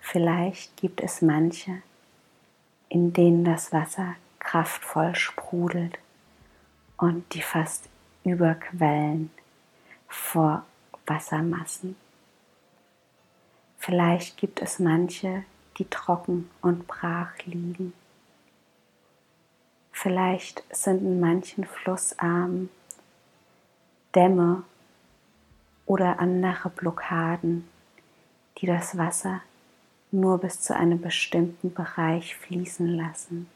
Vielleicht 0.00 0.76
gibt 0.76 1.00
es 1.00 1.22
manche, 1.22 1.82
in 2.88 3.12
denen 3.12 3.44
das 3.44 3.72
Wasser 3.72 4.16
kraftvoll 4.38 5.14
sprudelt 5.14 5.98
und 6.96 7.32
die 7.34 7.42
fast 7.42 7.88
überquellen 8.24 9.30
vor 10.08 10.64
Wassermassen. 11.06 11.96
Vielleicht 13.78 14.36
gibt 14.36 14.62
es 14.62 14.78
manche, 14.78 15.44
die 15.78 15.84
trocken 15.86 16.50
und 16.62 16.86
brach 16.86 17.36
liegen. 17.44 17.92
Vielleicht 19.92 20.64
sind 20.70 21.02
in 21.02 21.20
manchen 21.20 21.64
Flussarmen 21.64 22.70
Dämme 24.14 24.64
oder 25.86 26.18
andere 26.18 26.70
Blockaden, 26.70 27.68
die 28.58 28.66
das 28.66 28.96
Wasser 28.96 29.40
nur 30.10 30.38
bis 30.38 30.60
zu 30.60 30.76
einem 30.76 31.00
bestimmten 31.00 31.74
Bereich 31.74 32.36
fließen 32.36 32.86
lassen. 32.86 33.48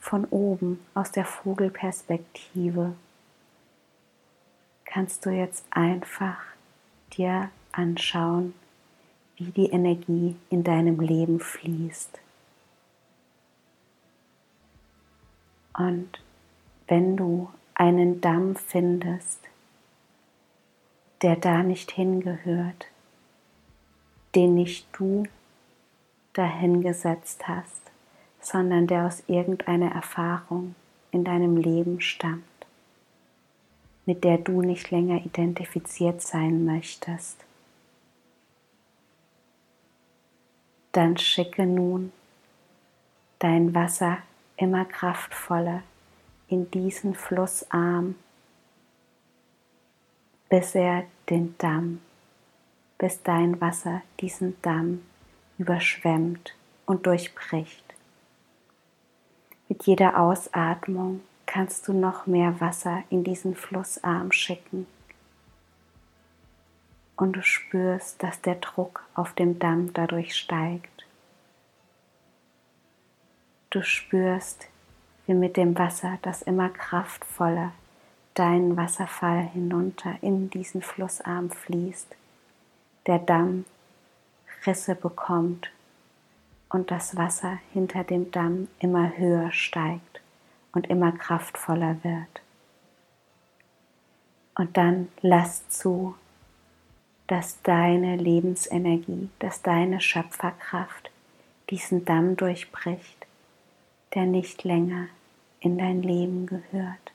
Von 0.00 0.24
oben 0.26 0.80
aus 0.94 1.12
der 1.12 1.24
Vogelperspektive 1.24 2.94
kannst 4.86 5.26
du 5.26 5.30
jetzt 5.30 5.64
einfach 5.70 6.38
dir 7.12 7.50
anschauen, 7.72 8.54
wie 9.36 9.50
die 9.50 9.70
Energie 9.70 10.36
in 10.50 10.64
deinem 10.64 10.98
Leben 11.00 11.40
fließt. 11.40 12.18
Und 15.74 16.08
wenn 16.88 17.16
du 17.16 17.50
einen 17.74 18.20
Damm 18.20 18.56
findest, 18.56 19.38
der 21.22 21.36
da 21.36 21.62
nicht 21.62 21.90
hingehört, 21.90 22.86
den 24.34 24.54
nicht 24.54 24.86
du 24.92 25.24
dahingesetzt 26.32 27.48
hast, 27.48 27.82
sondern 28.40 28.86
der 28.86 29.06
aus 29.06 29.22
irgendeiner 29.26 29.90
Erfahrung 29.90 30.74
in 31.10 31.24
deinem 31.24 31.56
Leben 31.56 32.00
stammt, 32.00 32.44
mit 34.06 34.22
der 34.24 34.38
du 34.38 34.62
nicht 34.62 34.90
länger 34.90 35.24
identifiziert 35.24 36.22
sein 36.22 36.64
möchtest. 36.64 37.44
Dann 40.92 41.16
schicke 41.16 41.66
nun 41.66 42.12
dein 43.38 43.74
Wasser 43.74 44.18
immer 44.56 44.84
kraftvoller 44.84 45.82
in 46.48 46.70
diesen 46.70 47.14
Flussarm, 47.14 48.16
bis 50.48 50.74
er 50.74 51.04
den 51.28 51.54
Damm, 51.58 52.00
bis 52.96 53.22
dein 53.22 53.60
Wasser 53.60 54.02
diesen 54.20 54.60
Damm 54.62 55.02
überschwemmt 55.58 56.54
und 56.86 57.06
durchbricht. 57.06 57.84
Mit 59.68 59.84
jeder 59.84 60.18
Ausatmung 60.18 61.20
kannst 61.44 61.86
du 61.88 61.92
noch 61.92 62.26
mehr 62.26 62.60
Wasser 62.60 63.02
in 63.10 63.24
diesen 63.24 63.54
Flussarm 63.54 64.32
schicken. 64.32 64.86
Und 67.16 67.34
du 67.34 67.42
spürst, 67.42 68.22
dass 68.22 68.40
der 68.40 68.54
Druck 68.56 69.04
auf 69.14 69.34
dem 69.34 69.58
Damm 69.58 69.92
dadurch 69.92 70.36
steigt. 70.36 71.06
Du 73.70 73.82
spürst, 73.82 74.68
wie 75.26 75.34
mit 75.34 75.56
dem 75.58 75.76
Wasser, 75.76 76.18
das 76.22 76.40
immer 76.42 76.70
kraftvoller 76.70 77.72
deinen 78.38 78.76
Wasserfall 78.76 79.48
hinunter 79.52 80.16
in 80.22 80.50
diesen 80.50 80.82
Flussarm 80.82 81.50
fließt, 81.50 82.14
der 83.06 83.18
Damm 83.18 83.64
Risse 84.66 84.94
bekommt 84.94 85.70
und 86.68 86.90
das 86.90 87.16
Wasser 87.16 87.58
hinter 87.72 88.04
dem 88.04 88.30
Damm 88.30 88.68
immer 88.78 89.16
höher 89.16 89.50
steigt 89.52 90.20
und 90.72 90.88
immer 90.88 91.12
kraftvoller 91.12 91.96
wird. 92.02 92.42
Und 94.54 94.76
dann 94.76 95.08
lass 95.20 95.68
zu, 95.68 96.14
dass 97.28 97.62
deine 97.62 98.16
Lebensenergie, 98.16 99.28
dass 99.38 99.62
deine 99.62 100.00
Schöpferkraft 100.00 101.10
diesen 101.70 102.04
Damm 102.04 102.36
durchbricht, 102.36 103.26
der 104.14 104.24
nicht 104.24 104.64
länger 104.64 105.06
in 105.60 105.78
dein 105.78 106.02
Leben 106.02 106.46
gehört. 106.46 107.12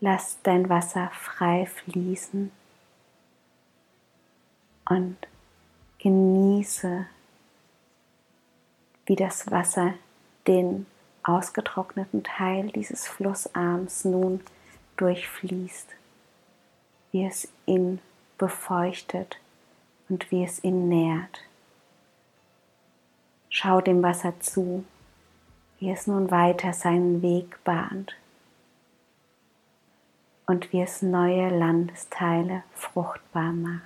Lass 0.00 0.36
dein 0.42 0.68
Wasser 0.68 1.10
frei 1.14 1.64
fließen 1.64 2.52
und 4.90 5.16
genieße, 5.98 7.06
wie 9.06 9.16
das 9.16 9.50
Wasser 9.50 9.94
den 10.46 10.84
ausgetrockneten 11.22 12.22
Teil 12.22 12.68
dieses 12.72 13.08
Flussarms 13.08 14.04
nun 14.04 14.42
durchfließt, 14.98 15.88
wie 17.12 17.24
es 17.24 17.48
ihn 17.64 18.00
befeuchtet 18.36 19.38
und 20.10 20.30
wie 20.30 20.44
es 20.44 20.62
ihn 20.62 20.90
nährt. 20.90 21.40
Schau 23.48 23.80
dem 23.80 24.02
Wasser 24.02 24.38
zu, 24.40 24.84
wie 25.78 25.90
es 25.90 26.06
nun 26.06 26.30
weiter 26.30 26.74
seinen 26.74 27.22
Weg 27.22 27.64
bahnt 27.64 28.14
und 30.46 30.72
wie 30.72 30.80
es 30.82 31.02
neue 31.02 31.50
Landesteile 31.56 32.62
fruchtbar 32.72 33.52
macht. 33.52 33.82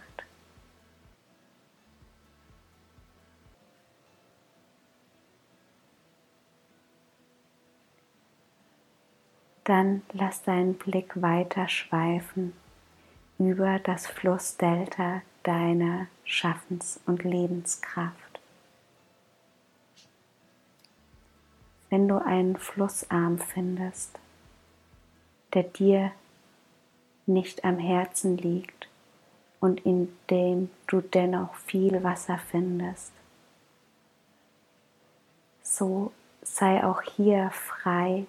Dann 9.65 10.03
lass 10.13 10.43
deinen 10.43 10.75
Blick 10.75 11.23
weiter 11.23 11.69
schweifen 11.69 12.55
über 13.39 13.79
das 13.79 14.07
Flussdelta 14.07 15.23
deiner 15.45 16.09
Schaffens- 16.25 17.01
und 17.07 17.25
Lebenskraft. 17.25 18.41
Wenn 21.89 22.09
du 22.09 22.19
einen 22.19 22.57
Flussarm 22.57 23.39
findest, 23.39 24.19
der 25.55 25.65
dir 25.65 26.13
nicht 27.27 27.65
am 27.65 27.79
Herzen 27.79 28.37
liegt 28.37 28.89
und 29.61 29.85
in 29.87 30.15
dem 30.31 30.71
du 30.87 31.01
dennoch 31.01 31.55
viel 31.55 32.03
Wasser 32.03 32.39
findest, 32.51 33.13
so 35.63 36.13
sei 36.43 36.85
auch 36.85 37.03
hier 37.03 37.51
frei 37.51 38.27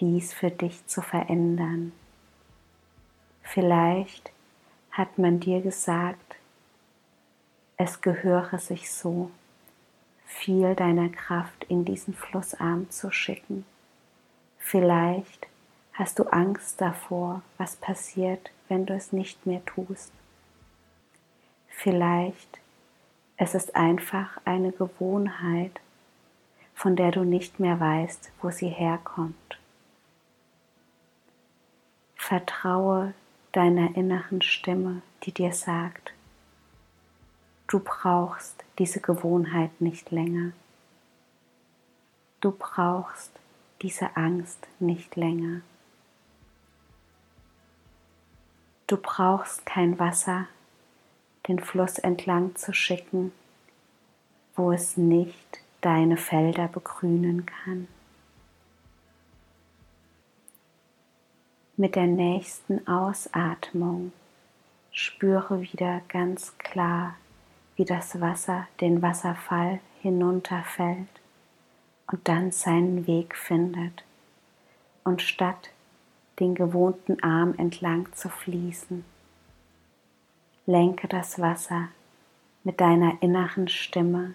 dies 0.00 0.32
für 0.32 0.50
dich 0.50 0.86
zu 0.86 1.00
verändern. 1.00 1.92
Vielleicht 3.42 4.30
hat 4.90 5.18
man 5.18 5.40
dir 5.40 5.60
gesagt, 5.60 6.36
es 7.76 8.00
gehöre 8.00 8.58
sich 8.58 8.92
so, 8.92 9.30
viel 10.26 10.74
deiner 10.74 11.08
Kraft 11.08 11.64
in 11.64 11.84
diesen 11.84 12.14
Flussarm 12.14 12.90
zu 12.90 13.10
schicken. 13.10 13.64
Vielleicht 14.58 15.46
hast 15.92 16.18
du 16.18 16.24
Angst 16.24 16.80
davor, 16.80 17.42
was 17.58 17.76
passiert, 17.76 18.50
wenn 18.68 18.86
du 18.86 18.94
es 18.94 19.12
nicht 19.12 19.46
mehr 19.46 19.64
tust. 19.64 20.12
Vielleicht 21.68 22.62
es 23.44 23.54
ist 23.54 23.74
einfach 23.74 24.40
eine 24.44 24.70
Gewohnheit, 24.70 25.80
von 26.74 26.94
der 26.94 27.10
du 27.10 27.24
nicht 27.24 27.58
mehr 27.58 27.80
weißt, 27.80 28.30
wo 28.40 28.50
sie 28.50 28.68
herkommt. 28.68 29.58
Vertraue 32.14 33.14
deiner 33.50 33.96
inneren 33.96 34.42
Stimme, 34.42 35.02
die 35.24 35.32
dir 35.32 35.52
sagt, 35.52 36.12
du 37.66 37.80
brauchst 37.80 38.64
diese 38.78 39.00
Gewohnheit 39.00 39.80
nicht 39.80 40.12
länger. 40.12 40.52
Du 42.40 42.52
brauchst 42.52 43.32
diese 43.82 44.16
Angst 44.16 44.68
nicht 44.78 45.16
länger. 45.16 45.62
Du 48.92 48.98
brauchst 48.98 49.64
kein 49.64 49.98
Wasser 49.98 50.48
den 51.48 51.58
Fluss 51.58 51.98
entlang 51.98 52.56
zu 52.56 52.74
schicken, 52.74 53.32
wo 54.54 54.70
es 54.70 54.98
nicht 54.98 55.60
deine 55.80 56.18
Felder 56.18 56.68
begrünen 56.68 57.46
kann. 57.46 57.88
Mit 61.78 61.94
der 61.94 62.06
nächsten 62.06 62.86
Ausatmung 62.86 64.12
spüre 64.90 65.62
wieder 65.62 66.02
ganz 66.08 66.58
klar, 66.58 67.16
wie 67.76 67.86
das 67.86 68.20
Wasser 68.20 68.68
den 68.82 69.00
Wasserfall 69.00 69.80
hinunterfällt 70.02 71.08
und 72.08 72.28
dann 72.28 72.50
seinen 72.50 73.06
Weg 73.06 73.38
findet. 73.38 74.04
Und 75.02 75.22
statt 75.22 75.70
den 76.42 76.54
gewohnten 76.54 77.22
Arm 77.22 77.54
entlang 77.56 78.12
zu 78.12 78.28
fließen, 78.28 79.04
lenke 80.66 81.08
das 81.08 81.40
Wasser 81.40 81.88
mit 82.64 82.80
deiner 82.80 83.22
inneren 83.22 83.68
Stimme 83.68 84.34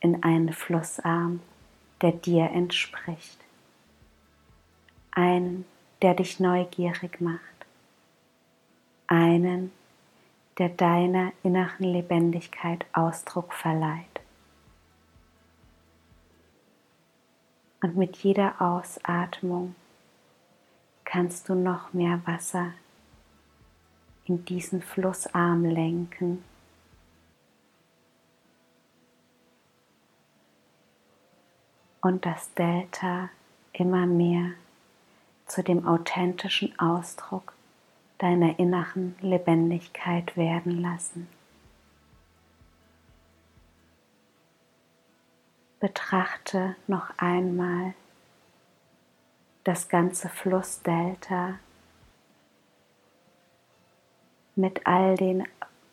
in 0.00 0.22
einen 0.22 0.52
Flussarm, 0.52 1.40
der 2.00 2.12
dir 2.12 2.50
entspricht. 2.50 3.38
Einen 5.12 5.64
der 6.02 6.14
dich 6.14 6.40
neugierig 6.40 7.20
macht. 7.20 7.40
Einen, 9.06 9.70
der 10.58 10.68
deiner 10.68 11.32
inneren 11.44 11.84
Lebendigkeit 11.84 12.84
Ausdruck 12.92 13.54
verleiht. 13.54 14.20
Und 17.82 17.96
mit 17.96 18.16
jeder 18.16 18.60
Ausatmung 18.60 19.74
kannst 21.12 21.50
du 21.50 21.54
noch 21.54 21.92
mehr 21.92 22.22
Wasser 22.24 22.72
in 24.24 24.46
diesen 24.46 24.80
Flussarm 24.80 25.62
lenken. 25.62 26.42
Und 32.00 32.24
das 32.24 32.54
Delta 32.54 33.28
immer 33.74 34.06
mehr 34.06 34.52
zu 35.44 35.62
dem 35.62 35.86
authentischen 35.86 36.78
Ausdruck 36.78 37.52
deiner 38.16 38.58
inneren 38.58 39.14
Lebendigkeit 39.20 40.34
werden 40.38 40.80
lassen. 40.80 41.28
Betrachte 45.78 46.74
noch 46.86 47.10
einmal 47.18 47.92
das 49.64 49.88
ganze 49.88 50.28
Flussdelta 50.28 51.58
mit 54.54 54.86
all 54.86 55.16
den 55.16 55.46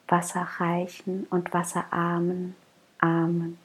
wasserreichen 0.07 1.27
und 1.29 1.53
wasserarmen 1.53 2.55
Armen. 2.97 3.57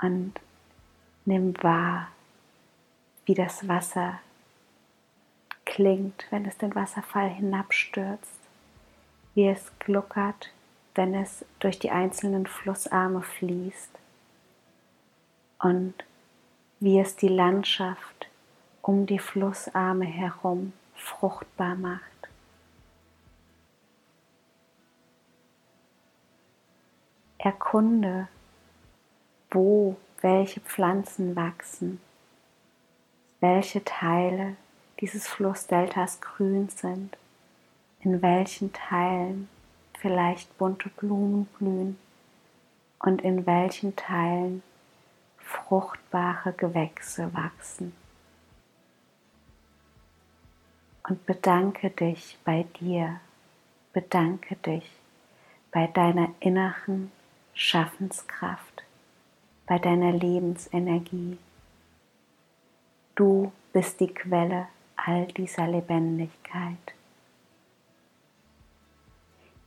Und 0.00 0.34
nimm 1.24 1.54
wahr, 1.62 2.08
wie 3.24 3.34
das 3.34 3.66
Wasser 3.68 4.20
klingt, 5.64 6.26
wenn 6.30 6.44
es 6.44 6.58
den 6.58 6.74
Wasserfall 6.74 7.28
hinabstürzt, 7.30 8.40
wie 9.34 9.48
es 9.48 9.72
gluckert, 9.78 10.52
wenn 10.94 11.14
es 11.14 11.44
durch 11.60 11.78
die 11.78 11.90
einzelnen 11.90 12.46
Flussarme 12.46 13.22
fließt. 13.22 13.90
Und 15.60 15.94
wie 16.82 16.98
es 16.98 17.16
die 17.16 17.28
Landschaft 17.28 18.28
um 18.80 19.06
die 19.06 19.18
Flussarme 19.18 20.04
herum 20.04 20.72
fruchtbar 20.94 21.76
macht. 21.76 22.02
Erkunde, 27.38 28.28
wo 29.50 29.96
welche 30.20 30.60
Pflanzen 30.60 31.34
wachsen 31.36 32.00
welche 33.42 33.84
Teile 33.84 34.56
dieses 35.00 35.26
Flussdeltas 35.26 36.20
grün 36.20 36.68
sind, 36.68 37.18
in 38.00 38.22
welchen 38.22 38.72
Teilen 38.72 39.48
vielleicht 39.98 40.56
bunte 40.58 40.88
Blumen 40.90 41.46
blühen 41.58 41.98
und 43.00 43.20
in 43.20 43.44
welchen 43.44 43.96
Teilen 43.96 44.62
fruchtbare 45.52 46.52
Gewächse 46.52 47.32
wachsen. 47.34 47.92
und 51.08 51.26
bedanke 51.26 51.90
dich 51.90 52.38
bei 52.44 52.64
dir, 52.80 53.20
bedanke 53.92 54.56
dich 54.56 54.90
bei 55.70 55.86
deiner 55.86 56.28
inneren 56.40 57.10
Schaffenskraft, 57.54 58.84
bei 59.66 59.78
deiner 59.78 60.12
Lebensenergie. 60.12 61.38
Du 63.14 63.52
bist 63.72 64.00
die 64.00 64.12
Quelle 64.12 64.68
all 64.96 65.26
dieser 65.26 65.66
Lebendigkeit. 65.66 66.94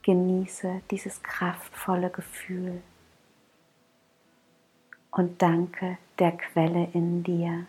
Genieße 0.04 0.82
dieses 0.92 1.22
kraftvolle 1.22 2.10
Gefühl 2.10 2.82
und 5.16 5.42
danke 5.42 5.98
der 6.20 6.34
Quelle 6.34 6.90
in 6.94 7.24
dir. 7.24 7.66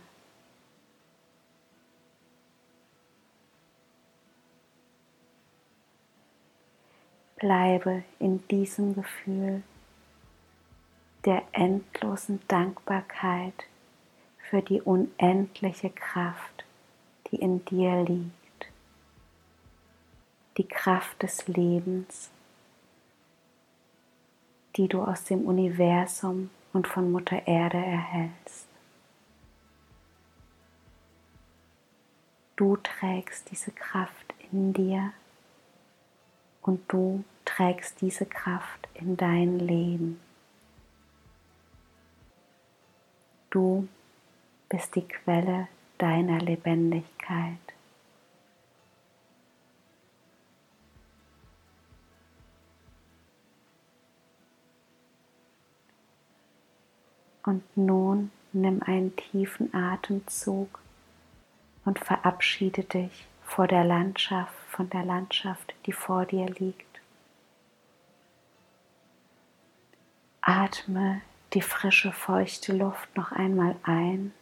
Bleibe 7.37 8.03
in 8.19 8.47
diesem 8.49 8.95
Gefühl 8.95 9.63
der 11.25 11.43
endlosen 11.53 12.41
Dankbarkeit 12.49 13.65
für 14.39 14.63
die 14.63 14.81
unendliche 14.81 15.91
Kraft, 15.91 16.65
die 17.31 17.37
in 17.37 17.65
dir 17.65 18.03
liegt, 18.05 18.73
die 20.57 20.67
Kraft 20.67 21.23
des 21.23 21.47
Lebens, 21.47 22.31
die 24.77 24.89
du 24.89 25.03
aus 25.03 25.25
dem 25.25 25.45
Universum 25.45 26.51
und 26.77 26.87
von 26.87 27.11
Mutter 27.11 27.47
Erde 27.47 27.79
erhältst. 27.79 28.69
Du 32.55 32.77
trägst 32.77 33.51
diese 33.51 33.71
Kraft 33.71 34.35
in 34.53 34.73
dir 34.73 35.13
und 36.63 36.81
du 36.89 37.25
trägst 37.45 38.01
diese 38.01 38.27
Kraft 38.27 38.89
in 38.95 39.17
dein 39.17 39.59
Leben. 39.59 40.21
Du 43.51 43.89
bist 44.69 44.95
die 44.97 45.07
Quelle 45.09 45.69
deiner 45.99 46.39
Lebendigkeit. 46.41 47.66
Und 57.47 57.63
nun 57.77 58.33
nimm 58.53 58.83
einen 58.83 59.15
tiefen 59.15 59.73
Atemzug 59.73 60.81
und 61.85 61.99
verabschiede 62.01 62.83
dich 62.83 63.27
vor 63.45 63.69
der 63.69 63.85
Landschaft, 63.85 64.53
von 64.69 64.91
der 64.91 65.05
Landschaft, 65.05 65.75
die 65.87 65.93
vor 65.93 66.27
dir 66.27 66.47
liegt. 66.47 67.01
Atme 70.41 71.23
die 71.53 71.63
frische, 71.63 72.13
feuchte 72.13 72.73
Luft 72.77 73.17
noch 73.17 73.31
einmal 73.31 73.77
ein. 73.85 74.33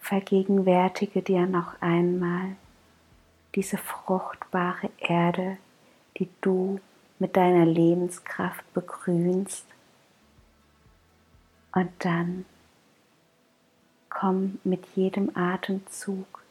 Vergegenwärtige 0.00 1.20
dir 1.20 1.46
noch 1.46 1.80
einmal 1.82 2.56
diese 3.54 3.76
fruchtbare 3.76 4.88
Erde, 4.98 5.58
die 6.16 6.30
du 6.40 6.80
mit 7.18 7.36
deiner 7.36 7.66
Lebenskraft 7.66 8.72
begrünst. 8.74 9.66
Und 11.72 11.90
dann 12.00 12.44
komm 14.08 14.58
mit 14.64 14.86
jedem 14.94 15.36
Atemzug 15.36 16.42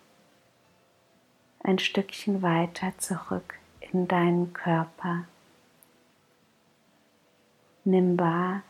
ein 1.64 1.80
Stückchen 1.80 2.42
weiter 2.42 2.94
zurück 2.98 3.56
in 3.92 4.08
deinen 4.08 4.54
Körper. 4.54 5.26
Nimm 7.84 8.20
wahr, 8.20 8.62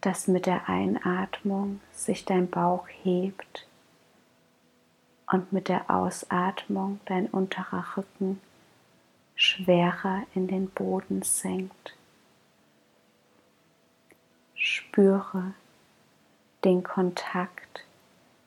dass 0.00 0.28
mit 0.28 0.46
der 0.46 0.68
Einatmung 0.68 1.80
sich 1.92 2.24
dein 2.24 2.48
Bauch 2.48 2.86
hebt 3.02 3.66
und 5.30 5.52
mit 5.52 5.68
der 5.68 5.90
Ausatmung 5.90 7.00
dein 7.06 7.26
unterer 7.26 7.84
Rücken 7.96 8.40
schwerer 9.40 10.24
in 10.34 10.48
den 10.48 10.68
Boden 10.68 11.22
senkt. 11.22 11.96
Spüre 14.54 15.54
den 16.62 16.82
Kontakt 16.82 17.86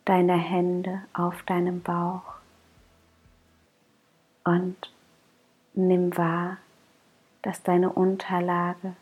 deiner 0.06 0.38
Hände 0.38 1.02
auf 1.14 1.42
deinem 1.44 1.82
Bauch 1.82 2.36
und 4.44 4.92
nimm 5.74 6.16
wahr, 6.16 6.58
dass 7.42 7.64
deine 7.64 7.92
Unterlage 7.92 8.96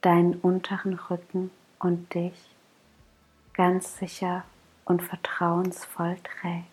deinen 0.00 0.36
unteren 0.36 0.94
Rücken 0.94 1.50
und 1.78 2.14
dich 2.14 2.56
ganz 3.52 3.98
sicher 3.98 4.44
und 4.86 5.02
vertrauensvoll 5.02 6.16
trägt. 6.24 6.71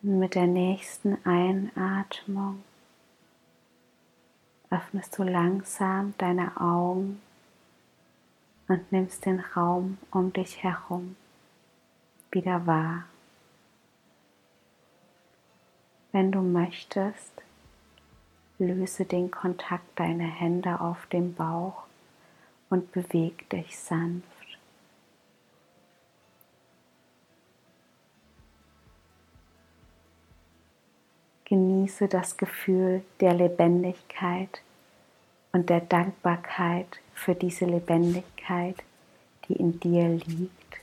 Mit 0.00 0.36
der 0.36 0.46
nächsten 0.46 1.18
Einatmung 1.26 2.62
öffnest 4.70 5.18
du 5.18 5.24
langsam 5.24 6.14
deine 6.18 6.60
Augen 6.60 7.20
und 8.68 8.92
nimmst 8.92 9.26
den 9.26 9.40
Raum 9.40 9.98
um 10.12 10.32
dich 10.32 10.62
herum 10.62 11.16
wieder 12.30 12.64
wahr. 12.64 13.06
Wenn 16.12 16.30
du 16.30 16.42
möchtest, 16.42 17.32
löse 18.60 19.04
den 19.04 19.32
Kontakt 19.32 19.98
deiner 19.98 20.28
Hände 20.28 20.80
auf 20.80 21.06
dem 21.06 21.34
Bauch 21.34 21.82
und 22.70 22.92
beweg 22.92 23.50
dich 23.50 23.76
sanft. 23.76 24.37
Genieße 31.48 32.08
das 32.08 32.36
Gefühl 32.36 33.02
der 33.20 33.32
Lebendigkeit 33.32 34.62
und 35.52 35.70
der 35.70 35.80
Dankbarkeit 35.80 37.00
für 37.14 37.34
diese 37.34 37.64
Lebendigkeit, 37.64 38.76
die 39.48 39.54
in 39.54 39.80
dir 39.80 40.08
liegt 40.08 40.80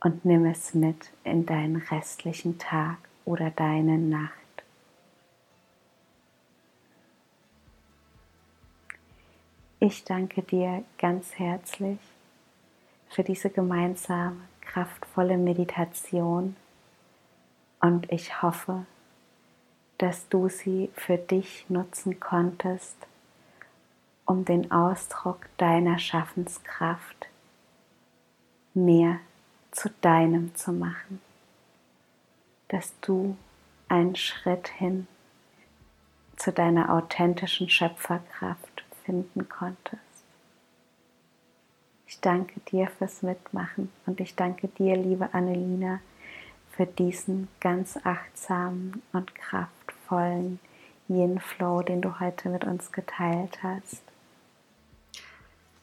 und 0.00 0.24
nimm 0.26 0.44
es 0.44 0.74
mit 0.74 1.10
in 1.24 1.46
deinen 1.46 1.76
restlichen 1.76 2.58
Tag 2.58 2.98
oder 3.24 3.50
deine 3.50 3.96
Nacht. 3.96 4.32
Ich 9.80 10.04
danke 10.04 10.42
dir 10.42 10.84
ganz 10.98 11.38
herzlich 11.38 11.98
für 13.08 13.22
diese 13.24 13.50
gemeinsame, 13.50 14.36
kraftvolle 14.60 15.38
Meditation 15.38 16.56
und 17.80 18.10
ich 18.10 18.42
hoffe, 18.42 18.86
dass 19.98 20.28
du 20.28 20.48
sie 20.48 20.90
für 20.94 21.18
dich 21.18 21.66
nutzen 21.68 22.20
konntest, 22.20 22.96
um 24.26 24.44
den 24.44 24.70
Ausdruck 24.70 25.46
deiner 25.56 25.98
Schaffenskraft 25.98 27.28
mehr 28.74 29.20
zu 29.70 29.90
deinem 30.00 30.54
zu 30.54 30.72
machen, 30.72 31.20
dass 32.68 32.92
du 33.00 33.36
einen 33.88 34.16
Schritt 34.16 34.68
hin 34.68 35.06
zu 36.36 36.52
deiner 36.52 36.92
authentischen 36.92 37.68
Schöpferkraft 37.68 38.84
finden 39.04 39.48
konntest. 39.48 40.00
Ich 42.06 42.20
danke 42.20 42.60
dir 42.60 42.88
fürs 42.88 43.22
Mitmachen 43.22 43.90
und 44.06 44.20
ich 44.20 44.34
danke 44.34 44.68
dir, 44.68 44.96
liebe 44.96 45.32
Annelina, 45.32 46.00
für 46.70 46.86
diesen 46.86 47.48
ganz 47.60 47.98
achtsamen 48.02 49.02
und 49.12 49.34
kraftvollen 49.34 49.83
Yin 51.08 51.38
Flow, 51.40 51.82
den 51.82 52.00
du 52.00 52.18
heute 52.20 52.48
mit 52.48 52.64
uns 52.64 52.92
geteilt 52.92 53.62
hast. 53.62 54.02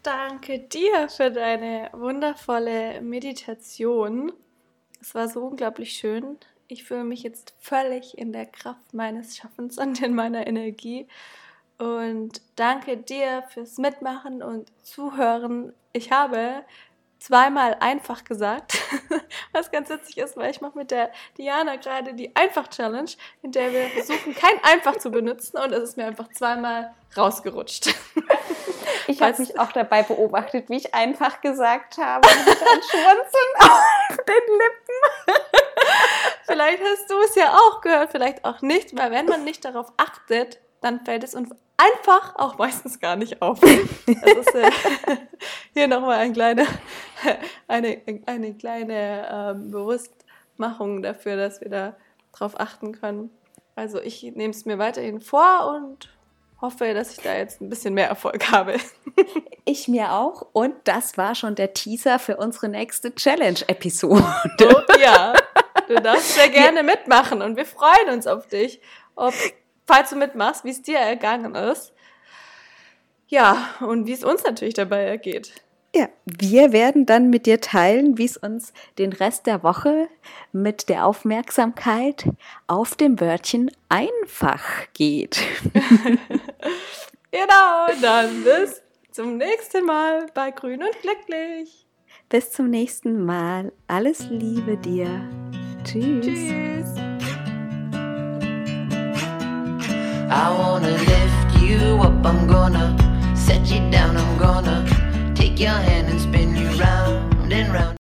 Danke 0.03 0.59
dir 0.59 1.09
für 1.09 1.29
deine 1.29 1.89
wundervolle 1.93 3.01
Meditation. 3.01 4.33
Es 4.99 5.13
war 5.13 5.27
so 5.27 5.41
unglaublich 5.41 5.93
schön. 5.93 6.37
Ich 6.67 6.85
fühle 6.85 7.03
mich 7.03 7.21
jetzt 7.21 7.53
völlig 7.59 8.17
in 8.17 8.33
der 8.33 8.47
Kraft 8.47 8.93
meines 8.93 9.37
Schaffens 9.37 9.77
und 9.77 10.01
in 10.01 10.15
meiner 10.15 10.47
Energie. 10.47 11.07
Und 11.77 12.41
danke 12.55 12.97
dir 12.97 13.43
fürs 13.49 13.77
Mitmachen 13.77 14.41
und 14.41 14.71
Zuhören. 14.81 15.73
Ich 15.93 16.11
habe 16.11 16.63
zweimal 17.21 17.77
einfach 17.79 18.23
gesagt, 18.23 18.73
was 19.53 19.71
ganz 19.71 19.89
witzig 19.89 20.17
ist, 20.17 20.35
weil 20.37 20.49
ich 20.49 20.59
mache 20.59 20.77
mit 20.77 20.89
der 20.89 21.11
Diana 21.37 21.75
gerade 21.75 22.13
die 22.15 22.35
Einfach-Challenge, 22.35 23.11
in 23.43 23.51
der 23.51 23.71
wir 23.71 23.87
versuchen, 23.89 24.33
kein 24.33 24.61
Einfach 24.63 24.97
zu 24.97 25.11
benutzen 25.11 25.57
und 25.57 25.71
es 25.71 25.83
ist 25.83 25.97
mir 25.97 26.07
einfach 26.07 26.29
zweimal 26.29 26.93
rausgerutscht. 27.15 27.93
Ich 29.07 29.21
habe 29.21 29.39
mich 29.41 29.59
auch 29.59 29.71
dabei 29.71 30.03
beobachtet, 30.03 30.69
wie 30.69 30.77
ich 30.77 30.93
einfach 30.93 31.41
gesagt 31.41 31.97
habe, 31.97 32.27
mit 32.27 32.47
ein 32.47 32.81
Schmunzeln 32.83 33.59
auf 33.59 34.17
den 34.17 34.57
Lippen. 34.57 35.43
vielleicht 36.45 36.83
hast 36.83 37.09
du 37.09 37.19
es 37.21 37.35
ja 37.35 37.53
auch 37.53 37.81
gehört, 37.81 38.11
vielleicht 38.11 38.45
auch 38.45 38.61
nicht, 38.61 38.95
weil 38.95 39.11
wenn 39.11 39.25
man 39.25 39.43
nicht 39.43 39.65
darauf 39.65 39.91
achtet, 39.97 40.59
dann 40.81 41.03
fällt 41.03 41.23
es 41.23 41.35
uns 41.35 41.49
einfach 41.81 42.35
auch 42.35 42.57
meistens 42.57 42.99
gar 42.99 43.15
nicht 43.15 43.41
auf. 43.41 43.59
Das 43.59 44.37
ist 44.37 44.55
äh, 44.55 44.71
hier 45.73 45.87
nochmal 45.87 46.19
ein 46.19 46.33
kleine, 46.33 46.65
eine, 47.67 48.01
eine 48.25 48.53
kleine 48.53 49.27
ähm, 49.31 49.71
Bewusstmachung 49.71 51.01
dafür, 51.01 51.37
dass 51.37 51.61
wir 51.61 51.69
da 51.69 51.95
drauf 52.31 52.59
achten 52.59 52.91
können. 52.93 53.29
Also 53.75 54.01
ich 54.01 54.23
nehme 54.23 54.51
es 54.51 54.65
mir 54.65 54.77
weiterhin 54.77 55.21
vor 55.21 55.75
und 55.75 56.09
hoffe, 56.61 56.93
dass 56.93 57.11
ich 57.11 57.23
da 57.23 57.35
jetzt 57.35 57.61
ein 57.61 57.69
bisschen 57.69 57.93
mehr 57.93 58.07
Erfolg 58.07 58.51
habe. 58.51 58.77
Ich 59.63 59.87
mir 59.87 60.13
auch. 60.13 60.47
Und 60.53 60.73
das 60.85 61.19
war 61.19 61.35
schon 61.35 61.53
der 61.53 61.73
Teaser 61.73 62.17
für 62.17 62.37
unsere 62.37 62.67
nächste 62.67 63.13
Challenge-Episode. 63.13 64.23
Oh, 64.59 64.99
ja, 64.99 65.33
du 65.87 66.01
darfst 66.01 66.33
sehr 66.33 66.49
gerne 66.49 66.81
mitmachen 66.81 67.43
und 67.43 67.55
wir 67.57 67.67
freuen 67.67 68.09
uns 68.11 68.25
auf 68.25 68.47
dich. 68.47 68.81
Ob, 69.15 69.35
falls 69.91 70.09
du 70.09 70.15
mitmachst, 70.15 70.63
wie 70.63 70.69
es 70.69 70.81
dir 70.81 70.99
ergangen 70.99 71.55
ist. 71.55 71.93
Ja, 73.27 73.69
und 73.81 74.07
wie 74.07 74.13
es 74.13 74.23
uns 74.23 74.43
natürlich 74.43 74.73
dabei 74.73 75.03
ergeht. 75.03 75.53
Ja, 75.93 76.07
wir 76.25 76.71
werden 76.71 77.05
dann 77.05 77.29
mit 77.29 77.45
dir 77.45 77.59
teilen, 77.59 78.17
wie 78.17 78.25
es 78.25 78.37
uns 78.37 78.71
den 78.97 79.11
Rest 79.11 79.45
der 79.47 79.63
Woche 79.63 80.07
mit 80.53 80.87
der 80.87 81.05
Aufmerksamkeit 81.05 82.25
auf 82.67 82.95
dem 82.95 83.19
Wörtchen 83.19 83.69
einfach 83.89 84.63
geht. 84.93 85.41
genau, 87.31 87.87
dann 88.01 88.43
bis 88.43 88.81
zum 89.11 89.35
nächsten 89.35 89.85
Mal 89.85 90.27
bei 90.33 90.51
Grün 90.51 90.81
und 90.81 91.01
Glücklich. 91.01 91.85
Bis 92.29 92.51
zum 92.51 92.69
nächsten 92.69 93.25
Mal. 93.25 93.73
Alles 93.87 94.27
Liebe 94.29 94.77
dir. 94.77 95.09
Tschüss. 95.83 96.25
Tschüss. 96.25 97.10
I 100.33 100.49
wanna 100.57 100.91
lift 100.91 101.61
you 101.61 101.99
up, 102.01 102.25
I'm 102.25 102.47
gonna 102.47 102.95
set 103.35 103.69
you 103.69 103.91
down, 103.91 104.15
I'm 104.15 104.37
gonna 104.37 105.33
take 105.35 105.59
your 105.59 105.71
hand 105.71 106.07
and 106.07 106.21
spin 106.21 106.55
you 106.55 106.69
round 106.79 107.51
and 107.51 107.73
round. 107.73 108.00